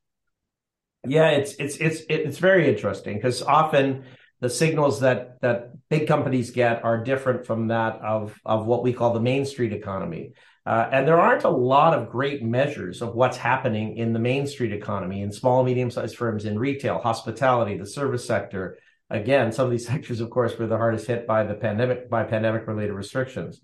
Yeah, 1.05 1.29
it's 1.31 1.53
it's 1.55 1.77
it's 1.77 2.01
it's 2.09 2.37
very 2.37 2.69
interesting 2.69 3.15
because 3.15 3.41
often 3.41 4.05
the 4.39 4.49
signals 4.49 5.01
that 5.01 5.41
that 5.41 5.71
big 5.89 6.07
companies 6.07 6.51
get 6.51 6.83
are 6.83 7.03
different 7.03 7.45
from 7.45 7.67
that 7.67 8.01
of 8.01 8.39
of 8.45 8.65
what 8.65 8.83
we 8.83 8.93
call 8.93 9.13
the 9.13 9.19
main 9.19 9.45
street 9.45 9.73
economy. 9.73 10.33
Uh, 10.67 10.89
and 10.91 11.07
there 11.07 11.17
aren't 11.17 11.45
a 11.45 11.49
lot 11.49 11.93
of 11.93 12.09
great 12.09 12.43
measures 12.43 13.01
of 13.01 13.15
what's 13.15 13.37
happening 13.37 13.95
in 13.95 14.11
the 14.11 14.19
main 14.19 14.45
street 14.45 14.73
economy 14.73 15.21
in 15.21 15.31
small 15.31 15.63
medium 15.63 15.89
sized 15.89 16.17
firms 16.17 16.43
in 16.43 16.59
retail, 16.59 16.99
hospitality, 16.99 17.77
the 17.77 17.85
service 17.85 18.27
sector. 18.27 18.77
Again, 19.09 19.53
some 19.53 19.63
of 19.63 19.71
these 19.71 19.87
sectors, 19.93 20.19
of 20.19 20.29
course, 20.29 20.57
were 20.57 20.67
the 20.67 20.75
hardest 20.75 21.07
hit 21.07 21.25
by 21.25 21.43
the 21.43 21.53
pandemic 21.53 22.09
by 22.09 22.25
pandemic 22.25 22.67
related 22.67 22.91
restrictions. 22.91 23.61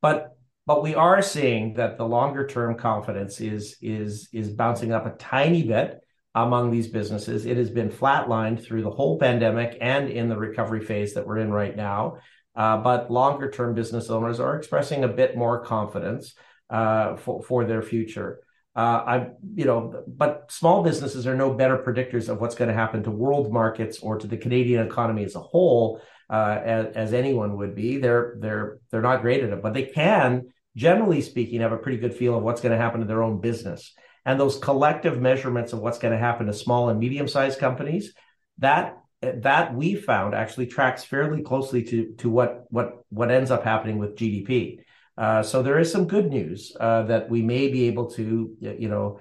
But 0.00 0.38
but 0.64 0.82
we 0.82 0.94
are 0.94 1.20
seeing 1.20 1.74
that 1.74 1.98
the 1.98 2.06
longer 2.06 2.46
term 2.46 2.78
confidence 2.78 3.42
is 3.42 3.76
is 3.82 4.30
is 4.32 4.48
bouncing 4.48 4.90
up 4.90 5.04
a 5.04 5.18
tiny 5.18 5.64
bit 5.64 6.00
among 6.34 6.70
these 6.70 6.88
businesses. 6.88 7.44
It 7.44 7.58
has 7.58 7.68
been 7.68 7.90
flatlined 7.90 8.64
through 8.64 8.84
the 8.84 8.90
whole 8.90 9.18
pandemic 9.18 9.76
and 9.82 10.08
in 10.08 10.30
the 10.30 10.38
recovery 10.38 10.80
phase 10.80 11.12
that 11.12 11.26
we're 11.26 11.38
in 11.38 11.50
right 11.50 11.76
now. 11.76 12.20
Uh, 12.58 12.76
but 12.76 13.08
longer 13.08 13.48
term 13.48 13.72
business 13.72 14.10
owners 14.10 14.40
are 14.40 14.56
expressing 14.56 15.04
a 15.04 15.08
bit 15.08 15.36
more 15.36 15.64
confidence 15.64 16.34
uh, 16.70 17.14
for, 17.14 17.40
for 17.40 17.64
their 17.64 17.82
future. 17.82 18.40
Uh, 18.74 18.80
I, 19.06 19.26
you 19.54 19.64
know, 19.64 20.02
but 20.08 20.50
small 20.50 20.82
businesses 20.82 21.24
are 21.28 21.36
no 21.36 21.54
better 21.54 21.78
predictors 21.78 22.28
of 22.28 22.40
what's 22.40 22.56
going 22.56 22.68
to 22.68 22.74
happen 22.74 23.04
to 23.04 23.12
world 23.12 23.52
markets 23.52 24.00
or 24.00 24.18
to 24.18 24.26
the 24.26 24.36
Canadian 24.36 24.84
economy 24.84 25.24
as 25.24 25.36
a 25.36 25.40
whole, 25.40 26.00
uh, 26.28 26.58
as, 26.64 26.86
as 26.96 27.14
anyone 27.14 27.56
would 27.58 27.76
be. 27.76 27.98
They're 27.98 28.36
they're 28.40 28.78
they're 28.90 29.02
not 29.02 29.22
great 29.22 29.44
at 29.44 29.50
it, 29.50 29.62
but 29.62 29.72
they 29.72 29.84
can, 29.84 30.52
generally 30.74 31.22
speaking, 31.22 31.60
have 31.60 31.72
a 31.72 31.78
pretty 31.78 31.98
good 31.98 32.14
feel 32.14 32.36
of 32.36 32.42
what's 32.42 32.60
going 32.60 32.72
to 32.72 32.84
happen 32.84 33.00
to 33.00 33.06
their 33.06 33.22
own 33.22 33.40
business 33.40 33.94
and 34.24 34.38
those 34.38 34.58
collective 34.58 35.20
measurements 35.20 35.72
of 35.72 35.78
what's 35.78 35.98
going 35.98 36.12
to 36.12 36.18
happen 36.18 36.46
to 36.46 36.52
small 36.52 36.88
and 36.88 36.98
medium 36.98 37.28
sized 37.28 37.60
companies 37.60 38.14
that 38.58 38.98
that 39.22 39.74
we 39.74 39.94
found 39.94 40.34
actually 40.34 40.66
tracks 40.66 41.04
fairly 41.04 41.42
closely 41.42 41.82
to 41.82 42.14
to 42.18 42.30
what 42.30 42.64
what 42.70 43.04
what 43.10 43.30
ends 43.30 43.50
up 43.50 43.64
happening 43.64 43.98
with 43.98 44.16
GDP. 44.16 44.80
Uh, 45.16 45.42
so 45.42 45.62
there 45.62 45.78
is 45.78 45.90
some 45.90 46.06
good 46.06 46.30
news 46.30 46.76
uh, 46.78 47.02
that 47.02 47.28
we 47.28 47.42
may 47.42 47.66
be 47.68 47.88
able 47.88 48.08
to, 48.08 48.56
you 48.60 48.88
know, 48.88 49.18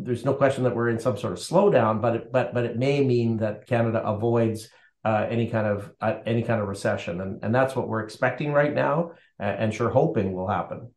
there's 0.00 0.24
no 0.24 0.34
question 0.34 0.62
that 0.64 0.76
we're 0.76 0.90
in 0.90 0.98
some 0.98 1.16
sort 1.16 1.32
of 1.32 1.38
slowdown, 1.38 2.02
but 2.02 2.16
it, 2.16 2.32
but 2.32 2.52
but 2.52 2.64
it 2.64 2.76
may 2.76 3.02
mean 3.02 3.38
that 3.38 3.66
Canada 3.66 4.02
avoids 4.04 4.68
uh, 5.04 5.26
any 5.30 5.48
kind 5.48 5.66
of 5.66 5.90
uh, 6.00 6.18
any 6.26 6.42
kind 6.42 6.60
of 6.60 6.68
recession, 6.68 7.20
and 7.22 7.42
and 7.42 7.54
that's 7.54 7.74
what 7.74 7.88
we're 7.88 8.02
expecting 8.02 8.52
right 8.52 8.74
now, 8.74 9.12
and 9.38 9.72
sure 9.72 9.88
hoping 9.88 10.32
will 10.32 10.48
happen. 10.48 10.90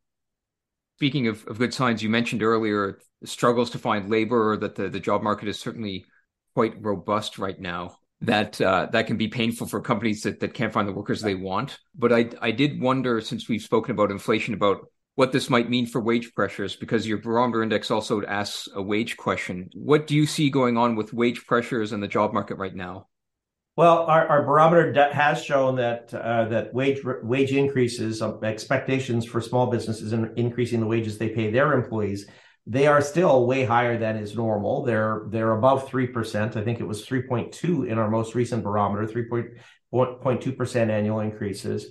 Speaking 0.98 1.27
of, 1.27 1.46
of 1.48 1.58
good 1.58 1.74
signs, 1.74 2.03
you 2.03 2.10
mentioned 2.10 2.43
earlier 2.43 3.00
struggles 3.24 3.70
to 3.70 3.79
find 3.79 4.10
labor, 4.10 4.51
or 4.51 4.58
that 4.58 4.75
the, 4.75 4.89
the 4.89 5.00
job 5.00 5.22
market 5.22 5.48
is 5.48 5.60
certainly 5.60 6.05
quite 6.53 6.74
robust 6.81 7.39
right 7.39 7.60
now. 7.60 7.98
That 8.21 8.61
uh, 8.61 8.87
that 8.91 9.07
can 9.07 9.17
be 9.17 9.27
painful 9.27 9.67
for 9.67 9.81
companies 9.81 10.21
that, 10.23 10.39
that 10.41 10.53
can't 10.53 10.71
find 10.71 10.87
the 10.87 10.93
workers 10.93 11.21
they 11.21 11.33
want. 11.33 11.79
But 11.97 12.13
I 12.13 12.29
I 12.39 12.51
did 12.51 12.79
wonder, 12.79 13.19
since 13.19 13.49
we've 13.49 13.63
spoken 13.63 13.93
about 13.93 14.11
inflation, 14.11 14.53
about 14.53 14.87
what 15.15 15.31
this 15.31 15.49
might 15.49 15.69
mean 15.69 15.87
for 15.87 15.99
wage 15.99 16.33
pressures, 16.35 16.75
because 16.75 17.07
your 17.07 17.17
barometer 17.17 17.63
index 17.63 17.89
also 17.89 18.21
asks 18.23 18.69
a 18.75 18.81
wage 18.81 19.17
question. 19.17 19.69
What 19.73 20.05
do 20.05 20.15
you 20.15 20.27
see 20.27 20.51
going 20.51 20.77
on 20.77 20.95
with 20.95 21.13
wage 21.13 21.45
pressures 21.47 21.93
in 21.93 21.99
the 21.99 22.07
job 22.07 22.31
market 22.31 22.55
right 22.55 22.75
now? 22.75 23.07
Well, 23.75 23.99
our, 23.99 24.27
our 24.27 24.43
barometer 24.43 25.11
has 25.11 25.43
shown 25.43 25.77
that 25.77 26.13
uh, 26.13 26.45
that 26.49 26.73
wage 26.73 26.99
wage 27.23 27.53
increases, 27.53 28.21
uh, 28.21 28.37
expectations 28.41 29.25
for 29.25 29.41
small 29.41 29.71
businesses 29.71 30.13
in 30.13 30.31
increasing 30.35 30.79
the 30.79 30.85
wages 30.85 31.17
they 31.17 31.29
pay 31.29 31.49
their 31.49 31.73
employees 31.73 32.27
they 32.68 32.88
are 32.88 33.01
still 33.01 33.48
way 33.48 33.65
higher 33.65 33.98
than 33.98 34.18
is 34.18 34.36
normal. 34.36 34.84
They're 34.84 35.24
they're 35.27 35.53
above 35.53 35.88
three 35.89 36.08
percent. 36.08 36.56
I 36.56 36.63
think 36.63 36.80
it 36.80 36.88
was 36.88 37.06
three 37.06 37.24
point 37.24 37.51
two 37.51 37.84
in 37.84 37.98
our 37.98 38.10
most 38.10 38.36
recent 38.36 38.63
barometer, 38.63 39.08
three 39.08 39.27
point 39.27 39.48
0.2% 39.94 40.89
annual 40.89 41.20
increases. 41.20 41.88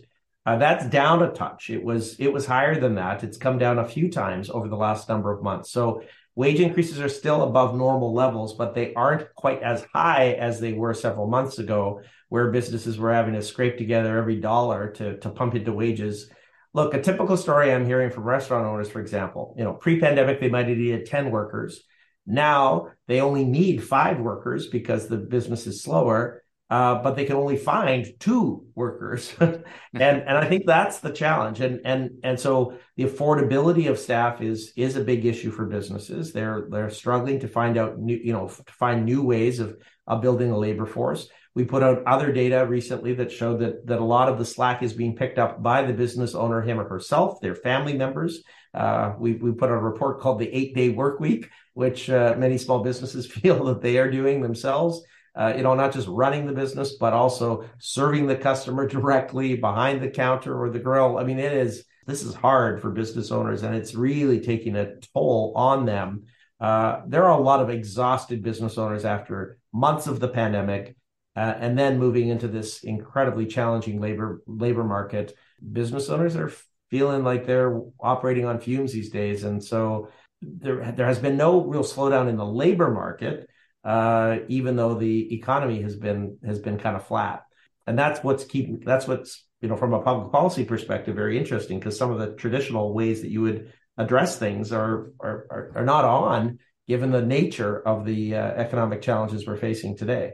Uh, 0.47 0.57
that's 0.57 0.87
down 0.87 1.23
a 1.23 1.31
touch. 1.31 1.69
It 1.69 1.85
was 1.85 2.19
it 2.19 2.33
was 2.33 2.47
higher 2.47 2.79
than 2.81 2.95
that. 2.95 3.23
It's 3.23 3.37
come 3.37 3.59
down 3.59 3.79
a 3.79 3.87
few 3.87 4.11
times 4.11 4.49
over 4.49 4.69
the 4.69 4.77
last 4.77 5.09
number 5.09 5.31
of 5.33 5.43
months. 5.43 5.71
So 5.71 6.03
wage 6.35 6.61
increases 6.61 6.99
are 6.99 7.11
still 7.11 7.43
above 7.43 7.77
normal 7.77 8.15
levels, 8.15 8.55
but 8.55 8.75
they 8.75 8.95
aren't 8.95 9.33
quite 9.35 9.63
as 9.63 9.85
high 9.93 10.33
as 10.33 10.59
they 10.59 10.73
were 10.73 10.95
several 10.95 11.27
months 11.27 11.59
ago, 11.59 12.01
where 12.31 12.51
businesses 12.51 12.99
were 12.99 13.13
having 13.13 13.35
to 13.35 13.43
scrape 13.43 13.77
together 13.77 14.17
every 14.17 14.41
dollar 14.41 14.91
to 14.93 15.19
to 15.19 15.29
pump 15.29 15.55
into 15.55 15.73
wages. 15.73 16.31
Look, 16.73 16.95
a 16.95 17.03
typical 17.03 17.37
story 17.37 17.73
I'm 17.73 17.87
hearing 17.87 18.11
from 18.11 18.25
restaurant 18.25 18.67
owners, 18.67 18.91
for 18.91 19.01
example, 19.01 19.55
you 19.59 19.65
know, 19.65 19.73
pre-pandemic 19.73 20.41
they 20.41 20.49
might 20.49 20.69
have 20.69 20.77
needed 20.77 21.07
10 21.07 21.31
workers. 21.31 21.83
Now 22.27 22.89
they 23.09 23.21
only 23.21 23.45
need 23.45 23.83
five 23.83 24.21
workers 24.21 24.69
because 24.69 25.09
the 25.09 25.17
business 25.17 25.67
is 25.67 25.83
slower 25.83 26.43
uh, 26.71 27.03
but 27.03 27.17
they 27.17 27.25
can 27.25 27.35
only 27.35 27.57
find 27.57 28.07
two 28.21 28.65
workers, 28.77 29.35
and 29.41 29.65
and 29.93 30.39
I 30.39 30.49
think 30.49 30.67
that's 30.67 31.01
the 31.01 31.11
challenge. 31.11 31.61
And 31.61 31.81
and 31.85 32.11
and 32.23 32.39
so 32.39 32.79
the 32.97 33.05
affordability 33.05 33.91
of 33.91 33.99
staff 33.99 34.41
is 34.41 34.73
is 34.77 34.97
a 34.97 35.03
big 35.03 35.27
issue 35.27 35.51
for 35.51 35.67
businesses. 35.67 36.33
They're 36.33 36.69
they're 36.71 36.91
struggling 36.91 37.41
to 37.41 37.49
find 37.49 37.77
out 37.77 37.99
new 37.99 38.17
you 38.17 38.33
know 38.33 38.47
to 38.49 38.73
find 38.73 39.05
new 39.05 39.25
ways 39.25 39.59
of 39.59 39.77
of 40.07 40.23
building 40.23 40.53
a 40.53 40.57
labor 40.57 40.87
force. 40.87 41.29
We 41.55 41.65
put 41.65 41.83
out 41.83 42.05
other 42.07 42.33
data 42.33 42.65
recently 42.67 43.15
that 43.15 43.33
showed 43.33 43.61
that 43.61 43.87
that 43.87 44.01
a 44.01 44.05
lot 44.05 44.29
of 44.29 44.39
the 44.39 44.45
slack 44.45 44.83
is 44.83 44.93
being 44.93 45.17
picked 45.17 45.39
up 45.39 45.63
by 45.63 45.83
the 45.83 45.93
business 45.93 46.35
owner, 46.35 46.63
him 46.63 46.81
or 46.81 46.89
herself, 46.89 47.41
their 47.41 47.55
family 47.55 47.95
members. 47.95 48.43
Uh, 48.73 49.15
we 49.19 49.35
we 49.35 49.53
put 49.53 49.71
out 49.71 49.79
a 49.79 49.79
report 49.79 50.21
called 50.21 50.39
the 50.39 50.53
Eight 50.53 50.75
Day 50.75 50.91
Work 50.91 51.21
Week, 51.21 51.49
which 51.75 52.09
uh, 52.09 52.35
many 52.39 52.57
small 52.57 52.83
businesses 52.83 53.27
feel 53.33 53.65
that 53.65 53.83
they 53.83 53.99
are 53.99 54.11
doing 54.11 54.43
themselves 54.43 55.03
uh, 55.37 55.55
you 55.57 55.63
know, 55.63 55.75
not 55.75 55.93
just 55.93 56.09
running 56.09 56.47
the 56.47 56.53
business, 56.53 56.95
but 56.95 57.13
also 57.13 57.65
serving 57.79 58.27
the 58.27 58.37
customer 58.37 58.87
directly 58.89 59.57
behind 59.57 60.03
the 60.03 60.11
counter 60.11 60.61
or 60.61 60.71
the 60.71 60.79
grill. 60.79 61.19
I 61.19 61.25
mean, 61.25 61.39
it 61.39 61.53
is, 61.53 61.85
this 62.07 62.23
is 62.23 62.35
hard 62.35 62.81
for 62.81 62.91
business 62.91 63.31
owners 63.31 63.63
and 63.63 63.75
it's 63.75 63.95
really 63.95 64.41
taking 64.41 64.77
a 64.77 64.97
toll 65.15 65.53
on 65.57 65.87
them. 65.87 66.25
Uh, 66.59 67.03
there 67.07 67.25
are 67.25 67.39
a 67.39 67.43
lot 67.43 67.61
of 67.61 67.71
exhausted 67.71 68.43
business 68.43 68.77
owners 68.77 69.05
after 69.05 69.59
months 69.73 70.07
of 70.07 70.21
the 70.21 70.29
pandemic 70.29 70.97
uh, 71.37 71.55
and 71.59 71.79
then 71.79 71.99
moving 71.99 72.29
into 72.29 72.49
this 72.49 72.83
incredibly 72.83 73.47
challenging 73.47 74.01
labor 74.01 74.43
labor 74.47 74.85
market. 74.85 75.37
Business 75.73 76.09
owners 76.09 76.37
are 76.37 76.53
feeling 76.91 77.23
like 77.23 77.47
they're 77.47 77.81
operating 78.01 78.47
on 78.47 78.61
fumes 78.61 78.93
these 78.93 79.11
days, 79.11 79.45
and 79.45 79.63
so 79.63 80.09
there 80.43 80.93
there 80.93 81.07
has 81.07 81.19
been 81.19 81.37
no 81.37 81.65
real 81.65 81.85
slowdown 81.85 82.29
in 82.29 82.37
the 82.37 82.47
labor 82.47 82.91
market 82.91 83.49
uh, 83.85 84.39
even 84.49 84.77
though 84.77 84.95
the 84.95 85.35
economy 85.35 85.83
has 85.83 85.97
been 85.97 86.39
has 86.45 86.59
been 86.59 86.79
kind 86.79 86.97
of 86.97 87.07
flat. 87.07 87.45
And 87.87 87.99
that's 87.99 88.23
what's 88.23 88.45
keeping 88.45 88.81
that's 88.85 89.09
what's 89.09 89.47
you 89.61 89.69
know 89.69 89.77
from 89.77 89.95
a 89.95 90.03
public 90.03 90.33
policy 90.33 90.65
perspective 90.65 91.17
very 91.17 91.39
interesting 91.39 91.79
because 91.79 91.99
some 91.99 92.11
of 92.11 92.19
the 92.19 92.35
traditional 92.35 92.93
ways 92.93 93.23
that 93.23 93.31
you 93.31 93.43
would 93.43 93.73
address 93.97 94.39
things 94.39 94.73
are 94.73 95.13
are 95.21 95.47
are, 95.51 95.73
are 95.77 95.85
not 95.85 96.05
on 96.05 96.59
given 96.87 97.11
the 97.11 97.23
nature 97.23 97.81
of 97.87 98.05
the 98.05 98.35
uh, 98.35 98.39
economic 98.39 99.01
challenges 99.01 99.47
we're 99.47 99.57
facing 99.57 99.97
today. 99.97 100.33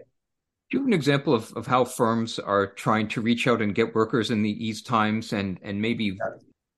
Do 0.71 0.79
you 0.79 0.81
have 0.81 0.89
an 0.89 0.95
example 0.95 1.35
of, 1.35 1.53
of 1.53 1.67
how 1.67 1.85
firms 1.85 2.39
are 2.39 2.67
trying 2.67 3.07
to 3.09 3.21
reach 3.21 3.47
out 3.47 3.63
and 3.63 3.75
get 3.75 3.95
workers 3.95 4.31
in 4.31 4.43
the 4.43 4.55
these 4.55 4.83
times 4.83 5.33
and 5.33 5.61
and 5.63 5.81
maybe 5.81 6.19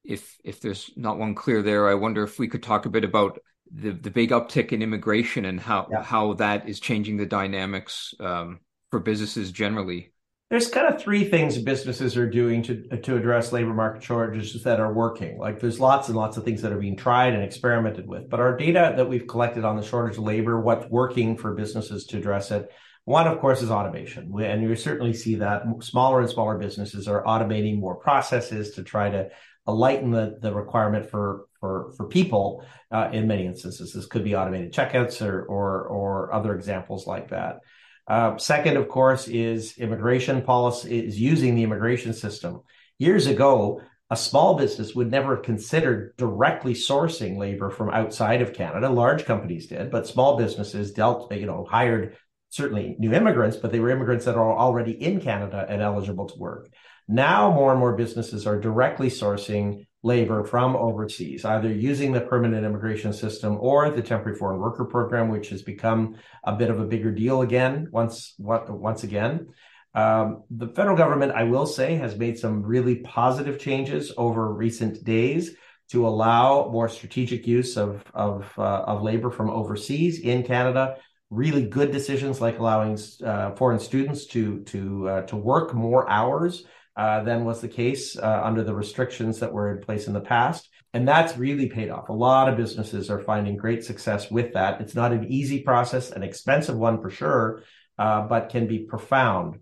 if 0.05 0.39
if 0.45 0.61
there's 0.61 0.91
not 0.97 1.19
one 1.19 1.35
clear 1.35 1.63
there, 1.63 1.89
I 1.89 1.95
wonder 1.95 2.23
if 2.23 2.39
we 2.39 2.49
could 2.49 2.63
talk 2.63 2.87
a 2.87 2.91
bit 2.91 3.05
about 3.05 3.39
the 3.71 3.93
the 3.93 4.11
big 4.11 4.31
uptick 4.31 4.73
in 4.73 4.83
immigration 4.83 5.45
and 5.45 5.61
how 5.61 5.89
yeah. 5.91 6.03
how 6.03 6.35
that 6.35 6.69
is 6.69 6.81
changing 6.81 7.19
the 7.19 7.27
dynamics 7.27 8.15
um, 8.21 8.61
for 8.91 9.01
businesses 9.01 9.53
generally. 9.53 10.13
There's 10.51 10.71
kind 10.71 10.87
of 10.87 10.99
three 10.99 11.25
things 11.25 11.59
businesses 11.59 12.17
are 12.17 12.29
doing 12.29 12.63
to 12.65 12.89
to 12.97 13.17
address 13.17 13.53
labor 13.53 13.75
market 13.75 14.03
shortages 14.03 14.63
that 14.65 14.81
are 14.81 14.93
working. 14.93 15.39
Like 15.39 15.61
there's 15.61 15.79
lots 15.79 16.09
and 16.09 16.17
lots 16.17 16.39
of 16.39 16.45
things 16.45 16.63
that 16.63 16.73
are 16.73 16.79
being 16.79 16.97
tried 16.97 17.35
and 17.35 17.45
experimented 17.45 18.07
with. 18.07 18.31
But 18.31 18.41
our 18.41 18.57
data 18.57 18.95
that 18.97 19.09
we've 19.09 19.27
collected 19.27 19.65
on 19.65 19.77
the 19.77 19.83
shortage 19.83 20.17
of 20.17 20.25
labor, 20.25 20.59
what's 20.59 20.91
working 20.91 21.37
for 21.37 21.55
businesses 21.55 22.07
to 22.07 22.19
address 22.19 22.51
it, 22.51 22.71
one, 23.09 23.27
of 23.27 23.41
course, 23.41 23.63
is 23.63 23.71
automation. 23.71 24.31
And 24.39 24.63
you 24.63 24.77
certainly 24.77 25.15
see 25.15 25.37
that 25.37 25.63
smaller 25.81 26.21
and 26.21 26.29
smaller 26.29 26.59
businesses 26.59 27.09
are 27.09 27.25
automating 27.25 27.81
more 27.81 27.95
processes 27.95 28.73
to 28.73 28.83
try 28.83 29.09
to 29.09 29.31
lighten 29.67 30.11
the, 30.11 30.39
the 30.43 30.53
requirement 30.53 31.09
for 31.09 31.47
for 31.59 31.95
for 31.97 32.07
people 32.07 32.67
uh, 32.91 33.09
in 33.11 33.27
many 33.27 33.47
instances. 33.47 33.95
This 33.95 34.05
could 34.05 34.25
be 34.25 34.37
automated 34.37 34.75
checkouts 34.75 35.27
or 35.27 35.43
or, 35.45 35.85
or 35.85 36.35
other 36.35 36.55
examples 36.55 37.07
like 37.07 37.31
that. 37.31 37.61
Uh, 38.07 38.37
second, 38.37 38.77
of 38.77 38.89
course, 38.89 39.27
is 39.27 39.79
immigration 39.79 40.43
policy 40.43 41.07
is 41.07 41.19
using 41.19 41.55
the 41.55 41.63
immigration 41.63 42.13
system. 42.13 42.61
Years 42.99 43.27
ago, 43.27 43.81
a 44.11 44.17
small 44.17 44.55
business 44.55 44.95
would 44.95 45.11
never 45.11 45.37
have 45.37 45.45
considered 45.45 46.15
directly 46.19 46.75
sourcing 46.75 47.39
labor 47.39 47.71
from 47.71 47.89
outside 47.89 48.43
of 48.43 48.53
Canada. 48.53 48.91
Large 48.91 49.25
companies 49.25 49.67
did, 49.67 49.91
but 49.91 50.07
small 50.07 50.37
businesses 50.37 50.93
dealt, 50.93 51.33
you 51.33 51.47
know, 51.47 51.67
hired 51.71 52.17
certainly 52.51 52.97
new 52.99 53.13
immigrants, 53.13 53.57
but 53.57 53.73
they 53.73 53.81
were 53.81 53.91
immigrants 53.91 54.25
that 54.25 54.37
are 54.37 54.57
already 54.57 54.93
in 54.93 55.21
Canada 55.21 55.67
and 55.69 55.83
eligible 55.83 56.29
to 56.29 56.39
work. 56.39 56.69
Now, 57.07 57.53
more 57.53 57.71
and 57.71 57.81
more 57.81 57.97
businesses 57.97 58.47
are 58.47 58.61
directly 58.61 59.09
sourcing 59.09 59.87
labor 60.03 60.45
from 60.45 60.77
overseas, 60.77 61.45
either 61.45 61.73
using 61.73 62.13
the 62.13 62.21
permanent 62.21 62.65
immigration 62.65 63.13
system 63.13 63.57
or 63.61 63.91
the 63.91 64.03
temporary 64.03 64.39
foreign 64.39 64.61
worker 64.61 64.85
program, 64.85 65.29
which 65.29 65.49
has 65.49 65.63
become 65.63 66.17
a 66.45 66.55
bit 66.55 66.71
of 66.71 66.81
a 66.81 66.85
bigger 66.85 67.11
deal 67.11 67.43
again. 67.43 67.89
Once, 67.91 68.35
once 68.39 69.03
again, 69.05 69.49
um, 69.95 70.45
the 70.51 70.69
federal 70.69 70.97
government, 70.97 71.33
I 71.33 71.45
will 71.45 71.67
say, 71.67 71.97
has 71.97 72.17
made 72.17 72.39
some 72.39 72.63
really 72.63 72.97
positive 72.97 73.59
changes 73.59 74.13
over 74.17 74.53
recent 74.53 75.03
days 75.03 75.57
to 75.91 76.07
allow 76.07 76.69
more 76.71 76.89
strategic 76.89 77.47
use 77.47 77.77
of 77.77 78.05
of, 78.13 78.53
uh, 78.59 78.63
of 78.63 79.03
labor 79.03 79.31
from 79.31 79.51
overseas 79.51 80.21
in 80.21 80.43
Canada. 80.43 80.97
Really 81.31 81.67
good 81.67 81.93
decisions 81.93 82.41
like 82.41 82.59
allowing 82.59 82.99
uh, 83.23 83.53
foreign 83.53 83.79
students 83.79 84.27
to 84.29 84.61
to 84.65 85.09
uh, 85.09 85.23
to 85.23 85.37
work 85.37 85.75
more 85.75 86.09
hours 86.09 86.65
uh, 86.97 87.23
than 87.23 87.45
was 87.45 87.61
the 87.61 87.69
case 87.69 88.19
uh, 88.19 88.41
under 88.43 88.65
the 88.65 88.75
restrictions 88.75 89.39
that 89.41 89.53
were 89.53 89.71
in 89.77 89.83
place 89.83 90.07
in 90.07 90.15
the 90.15 90.21
past. 90.21 90.69
And 90.95 91.07
that's 91.07 91.37
really 91.37 91.69
paid 91.69 91.91
off. 91.91 92.09
A 92.09 92.15
lot 92.15 92.49
of 92.49 92.57
businesses 92.57 93.11
are 93.11 93.21
finding 93.21 93.57
great 93.57 93.85
success 93.85 94.31
with 94.31 94.55
that. 94.55 94.81
It's 94.81 94.95
not 94.95 95.13
an 95.13 95.31
easy 95.31 95.61
process, 95.61 96.11
an 96.11 96.23
expensive 96.23 96.79
one 96.79 97.03
for 97.03 97.11
sure, 97.11 97.63
uh, 97.99 98.23
but 98.23 98.49
can 98.49 98.67
be 98.67 98.79
profound. 98.81 99.59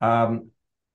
Um, 0.00 0.50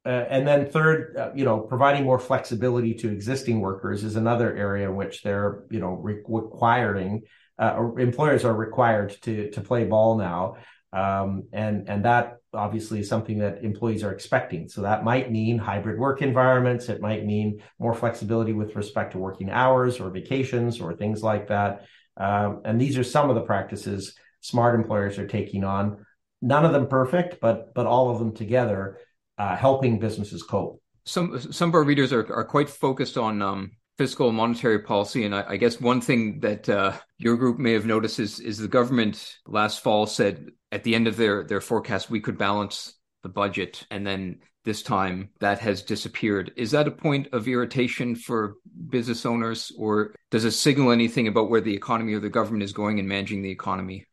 uh, 0.05 0.09
and 0.09 0.47
then 0.47 0.69
third, 0.69 1.33
you 1.35 1.45
know, 1.45 1.59
providing 1.59 2.05
more 2.05 2.19
flexibility 2.19 2.93
to 2.95 3.09
existing 3.09 3.59
workers 3.59 4.03
is 4.03 4.15
another 4.15 4.55
area 4.55 4.89
in 4.89 4.95
which 4.95 5.21
they're, 5.21 5.63
you 5.69 5.79
know, 5.79 5.93
re- 5.93 6.23
requiring 6.27 7.23
employers 7.59 8.45
are 8.45 8.55
required 8.55 9.15
to 9.23 9.49
to 9.51 9.61
play 9.61 9.85
ball 9.85 10.17
now. 10.17 10.55
Um, 10.91 11.47
and 11.51 11.89
and 11.89 12.05
that 12.05 12.37
obviously 12.53 12.99
is 12.99 13.09
something 13.09 13.39
that 13.39 13.63
employees 13.63 14.03
are 14.03 14.11
expecting. 14.11 14.69
So 14.69 14.83
that 14.83 15.03
might 15.03 15.31
mean 15.31 15.57
hybrid 15.57 15.99
work 15.99 16.21
environments. 16.21 16.87
It 16.87 17.01
might 17.01 17.25
mean 17.25 17.63
more 17.79 17.95
flexibility 17.95 18.53
with 18.53 18.75
respect 18.75 19.13
to 19.13 19.17
working 19.17 19.49
hours 19.49 19.99
or 19.99 20.11
vacations 20.11 20.79
or 20.79 20.95
things 20.95 21.23
like 21.23 21.47
that. 21.47 21.85
Um, 22.17 22.61
and 22.63 22.79
these 22.79 22.97
are 22.97 23.03
some 23.03 23.29
of 23.29 23.35
the 23.35 23.41
practices 23.41 24.15
smart 24.41 24.75
employers 24.75 25.17
are 25.17 25.27
taking 25.27 25.63
on. 25.63 26.05
None 26.41 26.65
of 26.65 26.73
them 26.73 26.87
perfect, 26.87 27.39
but 27.41 27.73
but 27.73 27.87
all 27.87 28.11
of 28.11 28.19
them 28.19 28.33
together 28.33 28.99
uh, 29.37 29.55
helping 29.55 29.99
businesses 29.99 30.43
cope. 30.43 30.81
Some 31.05 31.39
some 31.39 31.69
of 31.69 31.75
our 31.75 31.83
readers 31.83 32.13
are, 32.13 32.31
are 32.31 32.45
quite 32.45 32.69
focused 32.69 33.17
on 33.17 33.41
um, 33.41 33.71
fiscal 33.97 34.27
and 34.27 34.37
monetary 34.37 34.79
policy. 34.79 35.25
And 35.25 35.35
I, 35.35 35.45
I 35.49 35.57
guess 35.57 35.79
one 35.79 36.01
thing 36.01 36.39
that 36.39 36.67
uh, 36.67 36.93
your 37.17 37.37
group 37.37 37.59
may 37.59 37.73
have 37.73 37.85
noticed 37.85 38.19
is, 38.19 38.39
is 38.39 38.57
the 38.57 38.67
government 38.67 39.37
last 39.45 39.81
fall 39.81 40.05
said 40.05 40.51
at 40.71 40.83
the 40.83 40.95
end 40.95 41.07
of 41.07 41.17
their, 41.17 41.43
their 41.43 41.61
forecast, 41.61 42.09
we 42.09 42.19
could 42.19 42.37
balance 42.37 42.95
the 43.21 43.29
budget. 43.29 43.85
And 43.91 44.05
then 44.05 44.39
this 44.65 44.81
time 44.81 45.29
that 45.39 45.59
has 45.59 45.81
disappeared. 45.81 46.51
Is 46.55 46.71
that 46.71 46.87
a 46.87 46.91
point 46.91 47.27
of 47.33 47.47
irritation 47.47 48.15
for 48.15 48.55
business 48.89 49.25
owners, 49.25 49.71
or 49.77 50.15
does 50.31 50.45
it 50.45 50.51
signal 50.51 50.91
anything 50.91 51.27
about 51.27 51.49
where 51.49 51.61
the 51.61 51.75
economy 51.75 52.13
or 52.13 52.19
the 52.19 52.29
government 52.29 52.63
is 52.63 52.73
going 52.73 52.97
in 52.97 53.07
managing 53.07 53.41
the 53.41 53.51
economy? 53.51 54.05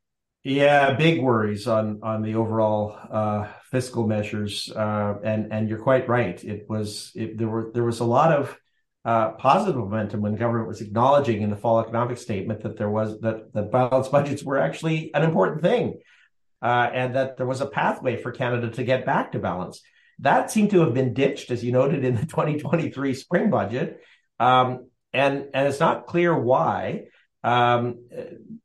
Yeah, 0.43 0.95
big 0.95 1.23
worries 1.23 1.67
on 1.67 2.01
on 2.03 2.23
the 2.23 2.35
overall 2.35 2.97
uh, 3.11 3.49
fiscal 3.71 4.07
measures, 4.07 4.73
uh, 4.75 5.15
and 5.23 5.53
and 5.53 5.69
you're 5.69 5.83
quite 5.83 6.09
right. 6.09 6.43
It 6.43 6.65
was 6.69 7.13
it, 7.15 7.37
there 7.37 7.49
were 7.49 7.71
there 7.75 7.85
was 7.85 8.01
a 8.01 8.05
lot 8.07 8.33
of 8.33 8.57
uh, 9.05 9.31
positive 9.33 9.77
momentum 9.77 10.21
when 10.21 10.37
government 10.37 10.69
was 10.69 10.81
acknowledging 10.81 11.43
in 11.43 11.51
the 11.51 11.57
fall 11.57 11.81
economic 11.81 12.19
statement 12.19 12.63
that 12.63 12.77
there 12.77 12.91
was 12.91 13.19
that 13.21 13.53
that 13.55 13.73
balanced 13.73 14.13
budgets 14.13 14.43
were 14.43 14.59
actually 14.59 15.13
an 15.15 15.23
important 15.23 15.63
thing, 15.63 15.99
uh, 16.63 16.91
and 16.93 17.15
that 17.15 17.37
there 17.37 17.47
was 17.47 17.61
a 17.61 17.67
pathway 17.67 18.17
for 18.17 18.33
Canada 18.33 18.71
to 18.71 18.85
get 18.85 19.07
back 19.07 19.33
to 19.33 19.39
balance. 19.39 19.81
That 20.19 20.51
seemed 20.51 20.71
to 20.73 20.81
have 20.81 20.93
been 20.93 21.15
ditched, 21.15 21.51
as 21.51 21.65
you 21.65 21.73
noted 21.73 22.05
in 22.05 22.15
the 22.15 22.27
2023 22.27 23.15
spring 23.15 23.51
budget, 23.51 24.01
um, 24.39 24.89
and 25.13 25.47
and 25.55 25.69
it's 25.69 25.81
not 25.81 26.07
clear 26.07 26.39
why, 26.39 27.05
um, 27.43 28.07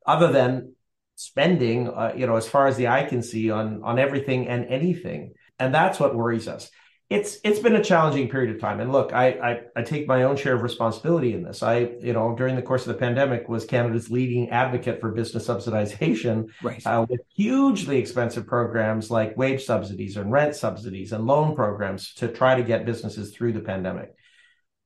other 0.05 0.33
than 0.33 0.73
spending, 1.15 1.87
uh, 1.87 2.11
you 2.13 2.27
know, 2.27 2.35
as 2.35 2.45
far 2.45 2.67
as 2.67 2.75
the 2.75 2.89
eye 2.89 3.05
can 3.05 3.23
see 3.23 3.51
on 3.51 3.83
on 3.83 3.99
everything 3.99 4.49
and 4.49 4.65
anything, 4.65 5.33
and 5.59 5.73
that's 5.73 5.97
what 5.97 6.13
worries 6.13 6.49
us 6.49 6.69
it's 7.07 7.37
it's 7.43 7.59
been 7.59 7.75
a 7.75 7.83
challenging 7.83 8.29
period 8.29 8.55
of 8.55 8.59
time. 8.59 8.79
And 8.79 8.91
look, 8.91 9.13
I, 9.13 9.27
I, 9.27 9.61
I 9.75 9.81
take 9.83 10.07
my 10.07 10.23
own 10.23 10.35
share 10.35 10.55
of 10.55 10.63
responsibility 10.63 11.33
in 11.33 11.43
this. 11.43 11.61
I 11.61 11.91
you 12.01 12.13
know 12.13 12.35
during 12.35 12.55
the 12.55 12.63
course 12.63 12.87
of 12.87 12.93
the 12.93 12.99
pandemic 12.99 13.47
was 13.47 13.65
Canada's 13.65 14.09
leading 14.09 14.49
advocate 14.49 14.99
for 14.99 15.11
business 15.11 15.47
subsidization, 15.47 16.47
right. 16.63 16.85
uh, 16.85 17.05
with 17.07 17.21
hugely 17.35 17.97
expensive 17.97 18.47
programs 18.47 19.11
like 19.11 19.37
wage 19.37 19.65
subsidies 19.65 20.17
and 20.17 20.31
rent 20.31 20.55
subsidies 20.55 21.11
and 21.11 21.25
loan 21.25 21.55
programs 21.55 22.13
to 22.15 22.27
try 22.27 22.55
to 22.55 22.63
get 22.63 22.85
businesses 22.85 23.35
through 23.35 23.53
the 23.53 23.59
pandemic. 23.59 24.15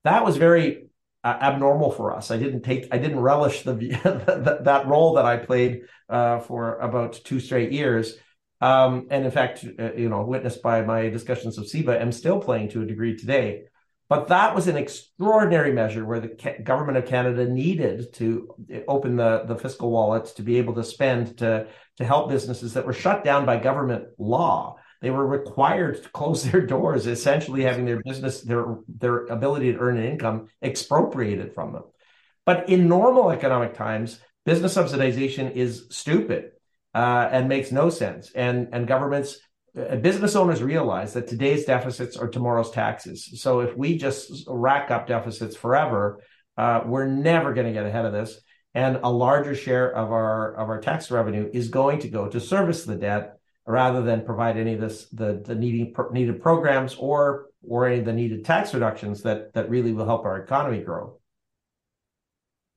That 0.04 0.26
was 0.26 0.36
very 0.36 0.90
uh, 1.24 1.38
abnormal 1.42 1.92
for 1.92 2.14
us. 2.14 2.32
I 2.32 2.38
didn't 2.38 2.64
take, 2.64 2.88
I 2.92 2.98
didn't 2.98 3.20
relish 3.20 3.64
the, 3.64 3.74
the 3.76 4.60
that 4.64 4.88
role 4.88 5.16
that 5.16 5.26
I 5.26 5.38
played 5.38 5.84
uh, 6.10 6.40
for 6.40 6.78
about 6.80 7.20
two 7.24 7.40
straight 7.40 7.72
years. 7.72 8.16
Um, 8.62 9.08
and 9.10 9.26
in 9.26 9.32
fact, 9.32 9.66
uh, 9.80 9.94
you 9.94 10.10
know, 10.10 10.24
witnessed 10.24 10.62
by 10.62 10.82
my 10.82 11.10
discussions 11.10 11.58
of 11.58 11.66
CEBA, 11.66 12.00
am 12.00 12.12
still 12.12 12.40
playing 12.40 12.70
to 12.70 12.82
a 12.82 12.86
degree 12.86 13.16
today. 13.16 13.66
But 14.10 14.30
that 14.30 14.56
was 14.56 14.68
an 14.68 14.76
extraordinary 14.76 15.72
measure 15.72 16.04
where 16.04 16.20
the 16.20 16.58
government 16.64 16.98
of 16.98 17.06
Canada 17.06 17.48
needed 17.48 18.12
to 18.16 18.50
open 18.88 19.16
the, 19.16 19.44
the 19.48 19.56
fiscal 19.56 19.92
wallets 19.92 20.34
to 20.34 20.42
be 20.42 20.58
able 20.58 20.74
to 20.76 20.84
spend 20.84 21.38
to, 21.38 21.68
to 21.98 22.06
help 22.06 22.30
businesses 22.30 22.74
that 22.74 22.88
were 22.88 22.94
shut 22.94 23.24
down 23.24 23.46
by 23.46 23.58
government 23.58 24.06
law. 24.18 24.78
They 25.02 25.12
were 25.12 25.26
required 25.26 26.02
to 26.02 26.10
close 26.10 26.44
their 26.52 26.66
doors, 26.66 27.06
essentially 27.06 27.62
having 27.62 27.86
their 27.86 28.02
business, 28.04 28.42
their, 28.42 28.80
their 28.88 29.28
ability 29.28 29.72
to 29.72 29.80
earn 29.80 29.98
an 29.98 30.06
income 30.06 30.48
expropriated 30.62 31.54
from 31.54 31.74
them. 31.74 31.84
But 32.48 32.68
in 32.68 32.88
normal 32.88 33.30
economic 33.30 33.76
times, 33.76 34.20
business 34.44 34.76
subsidization 34.76 35.52
is 35.52 35.86
stupid 35.92 36.54
uh, 36.94 37.30
and 37.32 37.48
makes 37.50 37.72
no 37.72 37.90
sense. 37.90 38.32
And 38.34 38.70
and 38.72 38.88
governments, 38.88 39.38
uh, 39.78 39.96
business 39.98 40.36
owners 40.36 40.64
realize 40.64 41.14
that 41.14 41.28
today's 41.28 41.66
deficits 41.66 42.18
are 42.18 42.28
tomorrow's 42.28 42.72
taxes. 42.72 43.42
So 43.42 43.62
if 43.62 43.76
we 43.78 43.98
just 43.98 44.46
rack 44.48 44.92
up 44.92 45.08
deficits 45.08 45.56
forever, 45.56 46.22
uh, 46.58 46.82
we're 46.86 47.08
never 47.08 47.54
going 47.54 47.68
to 47.68 47.74
get 47.74 47.86
ahead 47.86 48.06
of 48.06 48.14
this. 48.14 48.40
And 48.74 49.00
a 49.04 49.12
larger 49.12 49.56
share 49.56 49.96
of 49.96 50.12
our 50.12 50.56
of 50.56 50.70
our 50.70 50.80
tax 50.80 51.10
revenue 51.10 51.50
is 51.54 51.70
going 51.70 52.00
to 52.00 52.10
go 52.10 52.28
to 52.28 52.40
service 52.40 52.86
the 52.86 52.96
debt 52.96 53.40
rather 53.66 54.02
than 54.02 54.26
provide 54.26 54.58
any 54.58 54.74
of 54.74 54.82
this 54.82 55.08
the 55.10 55.42
the 55.46 55.56
needing 55.56 55.94
needed 56.12 56.42
programs 56.42 56.96
or 56.96 57.48
or 57.68 57.88
any 57.88 58.00
of 58.00 58.06
the 58.06 58.14
needed 58.14 58.46
tax 58.46 58.74
reductions 58.74 59.24
that 59.24 59.54
that 59.54 59.70
really 59.70 59.92
will 59.92 60.06
help 60.06 60.26
our 60.26 60.38
economy 60.38 60.84
grow. 60.84 61.20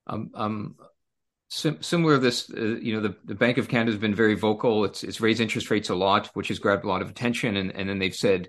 Um, 0.07 0.31
um, 0.35 0.77
Sim- 1.55 1.83
similar 1.83 2.17
this, 2.17 2.49
uh, 2.49 2.79
you 2.81 2.95
know, 2.95 3.03
the, 3.03 3.15
the 3.27 3.35
Bank 3.35 3.59
of 3.59 3.69
Canada 3.69 3.93
has 3.93 4.01
been 4.01 4.15
very 4.15 4.35
vocal. 4.35 4.87
It's 4.87 5.05
it's 5.05 5.21
raised 5.21 5.39
interest 5.39 5.71
rates 5.71 5.91
a 5.91 5.95
lot, 5.95 6.29
which 6.29 6.49
has 6.49 6.59
grabbed 6.59 6.85
a 6.85 6.89
lot 6.89 7.03
of 7.03 7.11
attention, 7.11 7.59
and 7.59 7.71
and 7.73 7.87
then 7.87 7.99
they've 7.99 8.15
said 8.15 8.49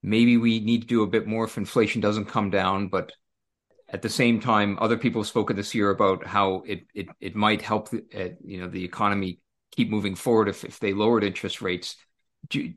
maybe 0.00 0.36
we 0.36 0.60
need 0.60 0.82
to 0.82 0.86
do 0.86 1.02
a 1.02 1.08
bit 1.08 1.26
more 1.26 1.44
if 1.44 1.56
inflation 1.56 2.00
doesn't 2.00 2.26
come 2.26 2.50
down. 2.50 2.86
But 2.86 3.10
at 3.88 4.00
the 4.00 4.08
same 4.08 4.38
time, 4.38 4.78
other 4.80 4.96
people 4.96 5.22
have 5.22 5.28
spoken 5.28 5.56
this 5.56 5.74
year 5.74 5.90
about 5.90 6.24
how 6.24 6.62
it 6.66 6.86
it 6.94 7.08
it 7.18 7.34
might 7.34 7.62
help, 7.62 7.90
the, 7.90 8.04
uh, 8.14 8.28
you 8.44 8.60
know, 8.60 8.68
the 8.68 8.84
economy 8.84 9.40
keep 9.72 9.90
moving 9.90 10.14
forward 10.14 10.48
if 10.48 10.64
if 10.64 10.78
they 10.78 10.92
lowered 10.92 11.24
interest 11.24 11.60
rates. 11.60 11.96
Do, 12.48 12.72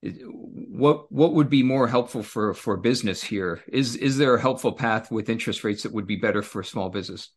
what 0.00 1.12
what 1.12 1.34
would 1.34 1.50
be 1.50 1.62
more 1.62 1.86
helpful 1.86 2.22
for 2.22 2.54
for 2.54 2.78
business 2.78 3.22
here? 3.22 3.62
Is 3.68 3.94
is 3.94 4.16
there 4.16 4.36
a 4.36 4.40
helpful 4.40 4.72
path 4.72 5.10
with 5.10 5.28
interest 5.28 5.64
rates 5.64 5.82
that 5.82 5.92
would 5.92 6.06
be 6.06 6.16
better 6.16 6.42
for 6.42 6.62
small 6.62 6.88
business? 6.88 7.28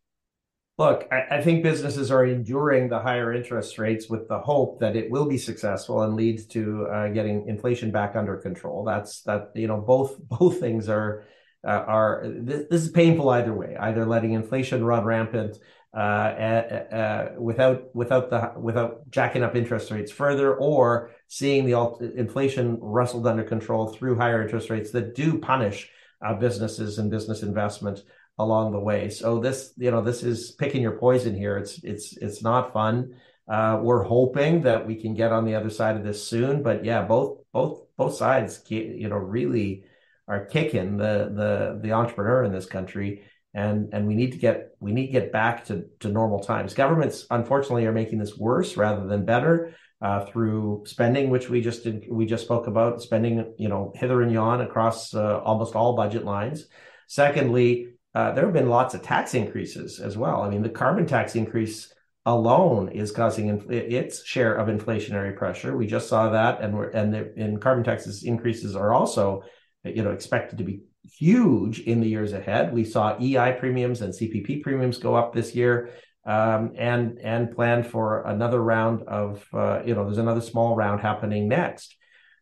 Look, 0.78 1.06
I, 1.12 1.36
I, 1.36 1.42
think 1.42 1.62
businesses 1.62 2.10
are 2.10 2.24
enduring 2.24 2.88
the 2.88 2.98
higher 2.98 3.34
interest 3.34 3.78
rates 3.78 4.08
with 4.08 4.26
the 4.26 4.38
hope 4.38 4.80
that 4.80 4.96
it 4.96 5.10
will 5.10 5.26
be 5.26 5.36
successful 5.36 6.02
and 6.02 6.14
leads 6.14 6.46
to 6.46 6.86
uh, 6.86 7.08
getting 7.08 7.46
inflation 7.46 7.90
back 7.90 8.16
under 8.16 8.38
control. 8.38 8.82
That's 8.82 9.20
that 9.22 9.50
you 9.54 9.68
know 9.68 9.82
both 9.82 10.18
both 10.28 10.60
things 10.60 10.88
are 10.88 11.24
uh, 11.62 11.68
are 11.86 12.22
this, 12.24 12.66
this, 12.70 12.82
is 12.84 12.90
painful 12.90 13.28
either 13.28 13.52
way. 13.52 13.76
Either 13.78 14.06
letting 14.06 14.32
inflation 14.32 14.82
run 14.82 15.04
rampant 15.04 15.58
uh, 15.94 15.98
uh 15.98 17.28
without 17.38 17.94
without 17.94 18.30
the 18.30 18.52
without 18.58 19.10
jacking 19.10 19.42
up 19.42 19.54
interest 19.54 19.90
rates 19.90 20.10
further, 20.10 20.54
or 20.54 21.10
seeing 21.28 21.66
the 21.66 22.12
inflation 22.16 22.78
wrestled 22.80 23.26
under 23.26 23.44
control 23.44 23.88
through 23.88 24.16
higher 24.16 24.40
interest 24.40 24.70
rates 24.70 24.90
that 24.92 25.14
do 25.14 25.38
punish 25.38 25.90
uh, 26.24 26.32
businesses 26.32 26.98
and 26.98 27.10
business 27.10 27.42
investment 27.42 28.02
along 28.42 28.72
the 28.72 28.80
way. 28.80 29.08
So 29.08 29.40
this, 29.40 29.72
you 29.76 29.90
know, 29.90 30.02
this 30.02 30.22
is 30.22 30.52
picking 30.52 30.82
your 30.82 30.98
poison 30.98 31.34
here. 31.36 31.56
It's 31.56 31.82
it's 31.84 32.16
it's 32.16 32.42
not 32.42 32.72
fun. 32.72 33.14
Uh, 33.48 33.80
we're 33.82 34.04
hoping 34.04 34.62
that 34.62 34.86
we 34.86 34.94
can 34.96 35.14
get 35.14 35.32
on 35.32 35.44
the 35.44 35.54
other 35.54 35.70
side 35.70 35.96
of 35.96 36.04
this 36.04 36.26
soon, 36.26 36.62
but 36.62 36.84
yeah, 36.84 37.02
both 37.02 37.38
both 37.52 37.82
both 37.96 38.14
sides, 38.14 38.62
you 38.68 39.08
know, 39.08 39.16
really 39.16 39.84
are 40.28 40.46
kicking 40.46 40.96
the 40.96 41.30
the 41.34 41.80
the 41.82 41.92
entrepreneur 41.92 42.44
in 42.44 42.52
this 42.52 42.66
country, 42.66 43.22
and 43.54 43.92
and 43.92 44.06
we 44.06 44.14
need 44.14 44.32
to 44.32 44.38
get 44.38 44.70
we 44.80 44.92
need 44.92 45.06
to 45.06 45.12
get 45.12 45.32
back 45.32 45.64
to 45.66 45.86
to 46.00 46.08
normal 46.08 46.40
times. 46.40 46.74
Governments, 46.74 47.26
unfortunately, 47.30 47.86
are 47.86 47.92
making 47.92 48.18
this 48.18 48.36
worse 48.36 48.76
rather 48.76 49.06
than 49.06 49.24
better. 49.24 49.74
Uh, 50.00 50.26
through 50.26 50.82
spending, 50.84 51.30
which 51.30 51.48
we 51.48 51.60
just 51.60 51.84
did, 51.84 52.04
we 52.10 52.26
just 52.26 52.42
spoke 52.42 52.66
about, 52.66 53.00
spending, 53.00 53.54
you 53.56 53.68
know, 53.68 53.92
hither 53.94 54.20
and 54.20 54.32
yon 54.32 54.60
across 54.60 55.14
uh, 55.14 55.38
almost 55.44 55.76
all 55.76 55.94
budget 55.94 56.24
lines. 56.24 56.66
Secondly, 57.06 57.86
uh, 58.14 58.32
there 58.32 58.44
have 58.44 58.52
been 58.52 58.68
lots 58.68 58.94
of 58.94 59.02
tax 59.02 59.34
increases 59.34 59.98
as 59.98 60.16
well. 60.16 60.42
I 60.42 60.48
mean, 60.48 60.62
the 60.62 60.68
carbon 60.68 61.06
tax 61.06 61.34
increase 61.34 61.92
alone 62.26 62.88
is 62.90 63.10
causing 63.10 63.48
its 63.70 64.24
share 64.24 64.54
of 64.54 64.68
inflationary 64.68 65.36
pressure. 65.36 65.76
We 65.76 65.86
just 65.86 66.08
saw 66.08 66.30
that, 66.30 66.60
and 66.60 66.76
we're, 66.76 66.90
and 66.90 67.12
the, 67.12 67.32
and 67.36 67.60
carbon 67.60 67.84
taxes 67.84 68.22
increases 68.22 68.76
are 68.76 68.92
also, 68.92 69.42
you 69.84 70.02
know, 70.02 70.12
expected 70.12 70.58
to 70.58 70.64
be 70.64 70.82
huge 71.10 71.80
in 71.80 72.00
the 72.00 72.08
years 72.08 72.32
ahead. 72.32 72.72
We 72.72 72.84
saw 72.84 73.18
EI 73.18 73.56
premiums 73.58 74.02
and 74.02 74.12
CPP 74.12 74.62
premiums 74.62 74.98
go 74.98 75.14
up 75.14 75.34
this 75.34 75.54
year, 75.54 75.90
um, 76.24 76.72
and 76.76 77.18
and 77.18 77.50
planned 77.50 77.86
for 77.86 78.22
another 78.22 78.62
round 78.62 79.02
of, 79.08 79.44
uh, 79.52 79.82
you 79.84 79.94
know, 79.94 80.04
there's 80.04 80.18
another 80.18 80.42
small 80.42 80.76
round 80.76 81.00
happening 81.00 81.48
next. 81.48 81.96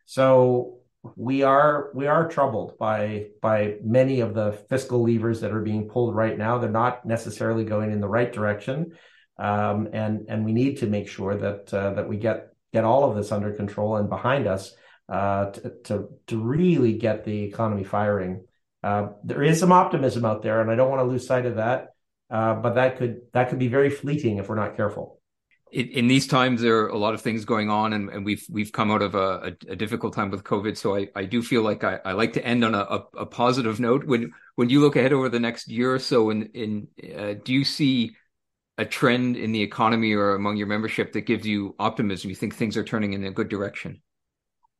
So 0.04 0.79
we 1.16 1.42
are 1.42 1.90
we 1.94 2.06
are 2.06 2.28
troubled 2.28 2.76
by 2.78 3.28
by 3.40 3.76
many 3.82 4.20
of 4.20 4.34
the 4.34 4.52
fiscal 4.68 5.02
levers 5.02 5.40
that 5.40 5.52
are 5.52 5.62
being 5.62 5.88
pulled 5.88 6.14
right 6.14 6.36
now. 6.36 6.58
They're 6.58 6.70
not 6.70 7.06
necessarily 7.06 7.64
going 7.64 7.90
in 7.90 8.00
the 8.00 8.08
right 8.08 8.30
direction, 8.30 8.92
um, 9.38 9.88
and 9.92 10.26
and 10.28 10.44
we 10.44 10.52
need 10.52 10.78
to 10.78 10.86
make 10.86 11.08
sure 11.08 11.36
that 11.36 11.72
uh, 11.72 11.94
that 11.94 12.08
we 12.08 12.18
get 12.18 12.48
get 12.72 12.84
all 12.84 13.08
of 13.08 13.16
this 13.16 13.32
under 13.32 13.52
control 13.52 13.96
and 13.96 14.08
behind 14.08 14.46
us 14.46 14.74
uh, 15.08 15.50
to, 15.50 15.72
to, 15.84 16.08
to 16.28 16.38
really 16.40 16.92
get 16.94 17.24
the 17.24 17.44
economy 17.44 17.82
firing. 17.82 18.44
Uh, 18.82 19.08
there 19.24 19.42
is 19.42 19.58
some 19.58 19.72
optimism 19.72 20.24
out 20.24 20.42
there, 20.42 20.60
and 20.60 20.70
I 20.70 20.76
don't 20.76 20.90
want 20.90 21.00
to 21.00 21.10
lose 21.10 21.26
sight 21.26 21.46
of 21.46 21.56
that. 21.56 21.88
Uh, 22.30 22.54
but 22.54 22.74
that 22.74 22.98
could 22.98 23.22
that 23.32 23.48
could 23.48 23.58
be 23.58 23.68
very 23.68 23.90
fleeting 23.90 24.38
if 24.38 24.48
we're 24.48 24.54
not 24.54 24.76
careful 24.76 25.19
in, 25.72 25.88
in, 25.88 26.08
these 26.08 26.26
times 26.26 26.60
there 26.60 26.80
are 26.80 26.88
a 26.88 26.98
lot 26.98 27.14
of 27.14 27.20
things 27.20 27.44
going 27.44 27.70
on 27.70 27.92
and, 27.92 28.08
and 28.10 28.24
we've 28.24 28.44
we've 28.50 28.72
come 28.72 28.90
out 28.90 29.02
of 29.02 29.14
a, 29.14 29.18
a, 29.68 29.72
a, 29.72 29.76
difficult 29.76 30.14
time 30.14 30.30
with 30.30 30.44
covid. 30.44 30.76
So 30.76 30.96
i, 30.96 31.08
I 31.14 31.24
do 31.24 31.42
feel 31.42 31.62
like 31.62 31.84
I, 31.84 31.98
I 32.04 32.12
like 32.12 32.32
to 32.34 32.44
end 32.44 32.64
on 32.64 32.74
a, 32.74 32.78
a, 32.78 33.04
a, 33.18 33.26
positive 33.26 33.80
note. 33.80 34.04
When 34.04 34.32
when 34.56 34.68
you 34.68 34.80
look 34.80 34.96
ahead 34.96 35.12
over 35.12 35.28
the 35.28 35.40
next 35.40 35.68
year 35.68 35.94
or 35.94 35.98
so 35.98 36.30
in 36.30 36.50
in 36.54 36.88
uh, 37.16 37.34
do 37.44 37.52
you 37.52 37.64
see 37.64 38.16
a 38.78 38.84
trend 38.84 39.36
in 39.36 39.52
the 39.52 39.62
economy 39.62 40.14
or 40.14 40.34
among 40.34 40.56
your 40.56 40.66
membership 40.66 41.12
that 41.12 41.22
gives 41.22 41.46
you 41.46 41.74
optimism? 41.78 42.30
You 42.30 42.36
think 42.36 42.54
things 42.54 42.76
are 42.76 42.84
turning 42.84 43.12
in 43.12 43.24
a 43.24 43.30
good 43.30 43.48
direction? 43.48 44.02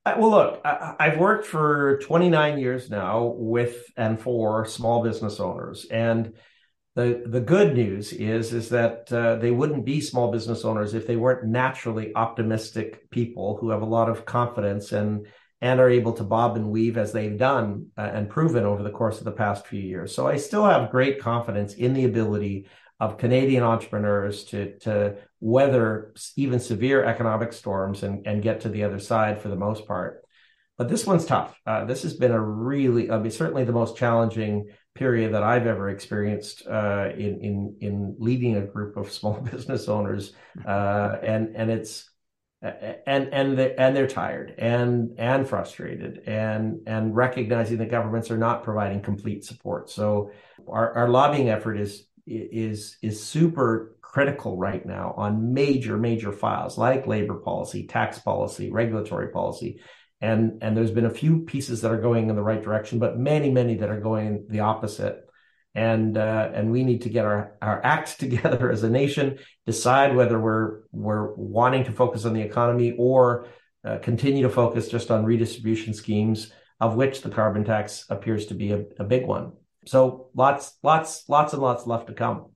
Uh, 0.06 0.14
well 0.16 0.30
look 0.30 0.60
i've 0.64 1.18
worked 1.18 1.46
for 1.46 1.98
29 2.04 2.58
years 2.58 2.88
now 2.88 3.34
with 3.36 3.84
and 3.98 4.18
for 4.18 4.64
small 4.64 5.02
business 5.02 5.40
owners. 5.40 5.86
And 5.90 6.34
the 7.00 7.22
the 7.26 7.40
good 7.40 7.74
news 7.74 8.12
is 8.12 8.52
is 8.52 8.68
that 8.68 9.12
uh, 9.12 9.36
they 9.36 9.50
wouldn't 9.50 9.84
be 9.84 10.00
small 10.00 10.30
business 10.30 10.64
owners 10.64 10.94
if 10.94 11.06
they 11.06 11.16
weren't 11.16 11.46
naturally 11.46 12.14
optimistic 12.14 13.10
people 13.10 13.56
who 13.56 13.70
have 13.70 13.82
a 13.82 13.86
lot 13.86 14.08
of 14.08 14.26
confidence 14.26 14.92
and 14.92 15.26
and 15.62 15.80
are 15.80 15.90
able 15.90 16.12
to 16.14 16.24
bob 16.24 16.56
and 16.56 16.70
weave 16.70 16.96
as 16.96 17.12
they've 17.12 17.38
done 17.38 17.86
uh, 17.98 18.10
and 18.12 18.30
proven 18.30 18.64
over 18.64 18.82
the 18.82 18.90
course 18.90 19.18
of 19.18 19.24
the 19.24 19.32
past 19.32 19.66
few 19.66 19.80
years. 19.80 20.14
So 20.14 20.26
I 20.26 20.36
still 20.36 20.64
have 20.64 20.90
great 20.90 21.20
confidence 21.20 21.74
in 21.74 21.92
the 21.92 22.04
ability 22.04 22.66
of 22.98 23.18
Canadian 23.18 23.62
entrepreneurs 23.62 24.44
to 24.44 24.78
to 24.80 25.16
weather 25.40 26.12
even 26.36 26.60
severe 26.60 27.04
economic 27.04 27.52
storms 27.52 28.02
and 28.02 28.26
and 28.26 28.42
get 28.42 28.60
to 28.60 28.68
the 28.68 28.84
other 28.84 28.98
side 28.98 29.40
for 29.40 29.48
the 29.48 29.56
most 29.56 29.86
part. 29.86 30.22
But 30.76 30.88
this 30.88 31.06
one's 31.06 31.26
tough. 31.26 31.54
Uh, 31.66 31.84
this 31.84 32.04
has 32.04 32.14
been 32.14 32.32
a 32.32 32.40
really, 32.40 33.10
I 33.10 33.18
mean, 33.18 33.30
certainly 33.30 33.64
the 33.64 33.72
most 33.72 33.98
challenging 33.98 34.70
period 35.00 35.32
that 35.32 35.42
I've 35.42 35.66
ever 35.66 35.88
experienced 35.88 36.66
uh, 36.66 37.08
in 37.16 37.40
in 37.40 37.76
in 37.80 38.16
leading 38.18 38.56
a 38.56 38.60
group 38.60 38.98
of 38.98 39.10
small 39.10 39.40
business 39.52 39.88
owners, 39.88 40.34
uh, 40.64 41.16
and 41.22 41.56
and 41.56 41.70
it's 41.70 42.10
and 42.62 43.32
and 43.32 43.58
they, 43.58 43.74
and 43.76 43.96
they're 43.96 44.06
tired 44.06 44.54
and 44.58 45.18
and 45.18 45.48
frustrated 45.48 46.24
and 46.26 46.80
and 46.86 47.16
recognizing 47.16 47.78
that 47.78 47.90
governments 47.90 48.30
are 48.30 48.36
not 48.36 48.62
providing 48.62 49.00
complete 49.00 49.42
support. 49.42 49.88
So 49.88 50.32
our, 50.68 50.92
our 50.92 51.08
lobbying 51.08 51.48
effort 51.48 51.76
is 51.76 52.06
is 52.26 52.98
is 53.00 53.24
super 53.24 53.96
critical 54.02 54.58
right 54.58 54.84
now 54.84 55.14
on 55.16 55.54
major 55.54 55.96
major 55.96 56.30
files 56.30 56.76
like 56.76 57.06
labor 57.06 57.36
policy, 57.36 57.86
tax 57.86 58.18
policy, 58.18 58.70
regulatory 58.70 59.28
policy 59.28 59.80
and 60.20 60.62
and 60.62 60.76
there's 60.76 60.90
been 60.90 61.06
a 61.06 61.10
few 61.10 61.40
pieces 61.40 61.80
that 61.80 61.90
are 61.90 62.00
going 62.00 62.28
in 62.28 62.36
the 62.36 62.42
right 62.42 62.62
direction, 62.62 62.98
but 62.98 63.18
many 63.18 63.50
many 63.50 63.76
that 63.76 63.90
are 63.90 64.00
going 64.00 64.46
the 64.48 64.60
opposite. 64.60 65.26
And 65.74 66.18
uh, 66.18 66.50
and 66.52 66.72
we 66.72 66.82
need 66.82 67.02
to 67.02 67.08
get 67.08 67.24
our 67.24 67.56
our 67.62 67.80
act 67.84 68.18
together 68.20 68.70
as 68.70 68.82
a 68.82 68.90
nation, 68.90 69.38
decide 69.66 70.16
whether 70.16 70.38
we're 70.38 70.80
we're 70.92 71.32
wanting 71.34 71.84
to 71.84 71.92
focus 71.92 72.24
on 72.24 72.34
the 72.34 72.42
economy 72.42 72.94
or 72.98 73.46
uh, 73.84 73.98
continue 73.98 74.42
to 74.42 74.50
focus 74.50 74.88
just 74.88 75.10
on 75.10 75.24
redistribution 75.24 75.94
schemes, 75.94 76.52
of 76.80 76.96
which 76.96 77.22
the 77.22 77.30
carbon 77.30 77.64
tax 77.64 78.04
appears 78.10 78.46
to 78.46 78.54
be 78.54 78.72
a, 78.72 78.84
a 78.98 79.04
big 79.04 79.26
one. 79.26 79.52
So 79.86 80.28
lots 80.34 80.76
lots 80.82 81.28
lots 81.28 81.52
and 81.52 81.62
lots 81.62 81.86
left 81.86 82.08
to 82.08 82.14
come. 82.14 82.46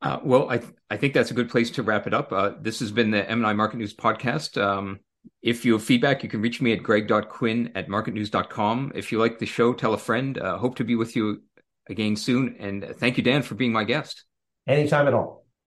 Uh, 0.00 0.18
well, 0.22 0.48
I 0.48 0.58
th- 0.58 0.72
I 0.88 0.96
think 0.96 1.12
that's 1.12 1.30
a 1.30 1.34
good 1.34 1.50
place 1.50 1.70
to 1.72 1.82
wrap 1.82 2.06
it 2.06 2.14
up. 2.14 2.32
Uh, 2.32 2.52
this 2.60 2.80
has 2.80 2.90
been 2.90 3.10
the 3.10 3.22
MNI 3.22 3.54
Market 3.54 3.76
News 3.76 3.94
podcast. 3.94 4.60
Um, 4.60 5.00
if 5.42 5.64
you 5.64 5.72
have 5.74 5.82
feedback, 5.82 6.22
you 6.22 6.28
can 6.28 6.42
reach 6.42 6.60
me 6.60 6.72
at 6.72 6.82
greg.quinn 6.82 7.72
at 7.74 7.88
marketnews.com. 7.88 8.92
If 8.94 9.10
you 9.10 9.18
like 9.18 9.38
the 9.38 9.46
show, 9.46 9.72
tell 9.72 9.94
a 9.94 9.98
friend. 9.98 10.38
Uh, 10.38 10.58
hope 10.58 10.76
to 10.76 10.84
be 10.84 10.96
with 10.96 11.16
you 11.16 11.42
again 11.88 12.16
soon. 12.16 12.56
And 12.58 12.94
thank 12.98 13.16
you, 13.16 13.22
Dan, 13.22 13.42
for 13.42 13.54
being 13.54 13.72
my 13.72 13.84
guest. 13.84 14.24
Anytime 14.66 15.08
at 15.08 15.14
all. 15.14 15.39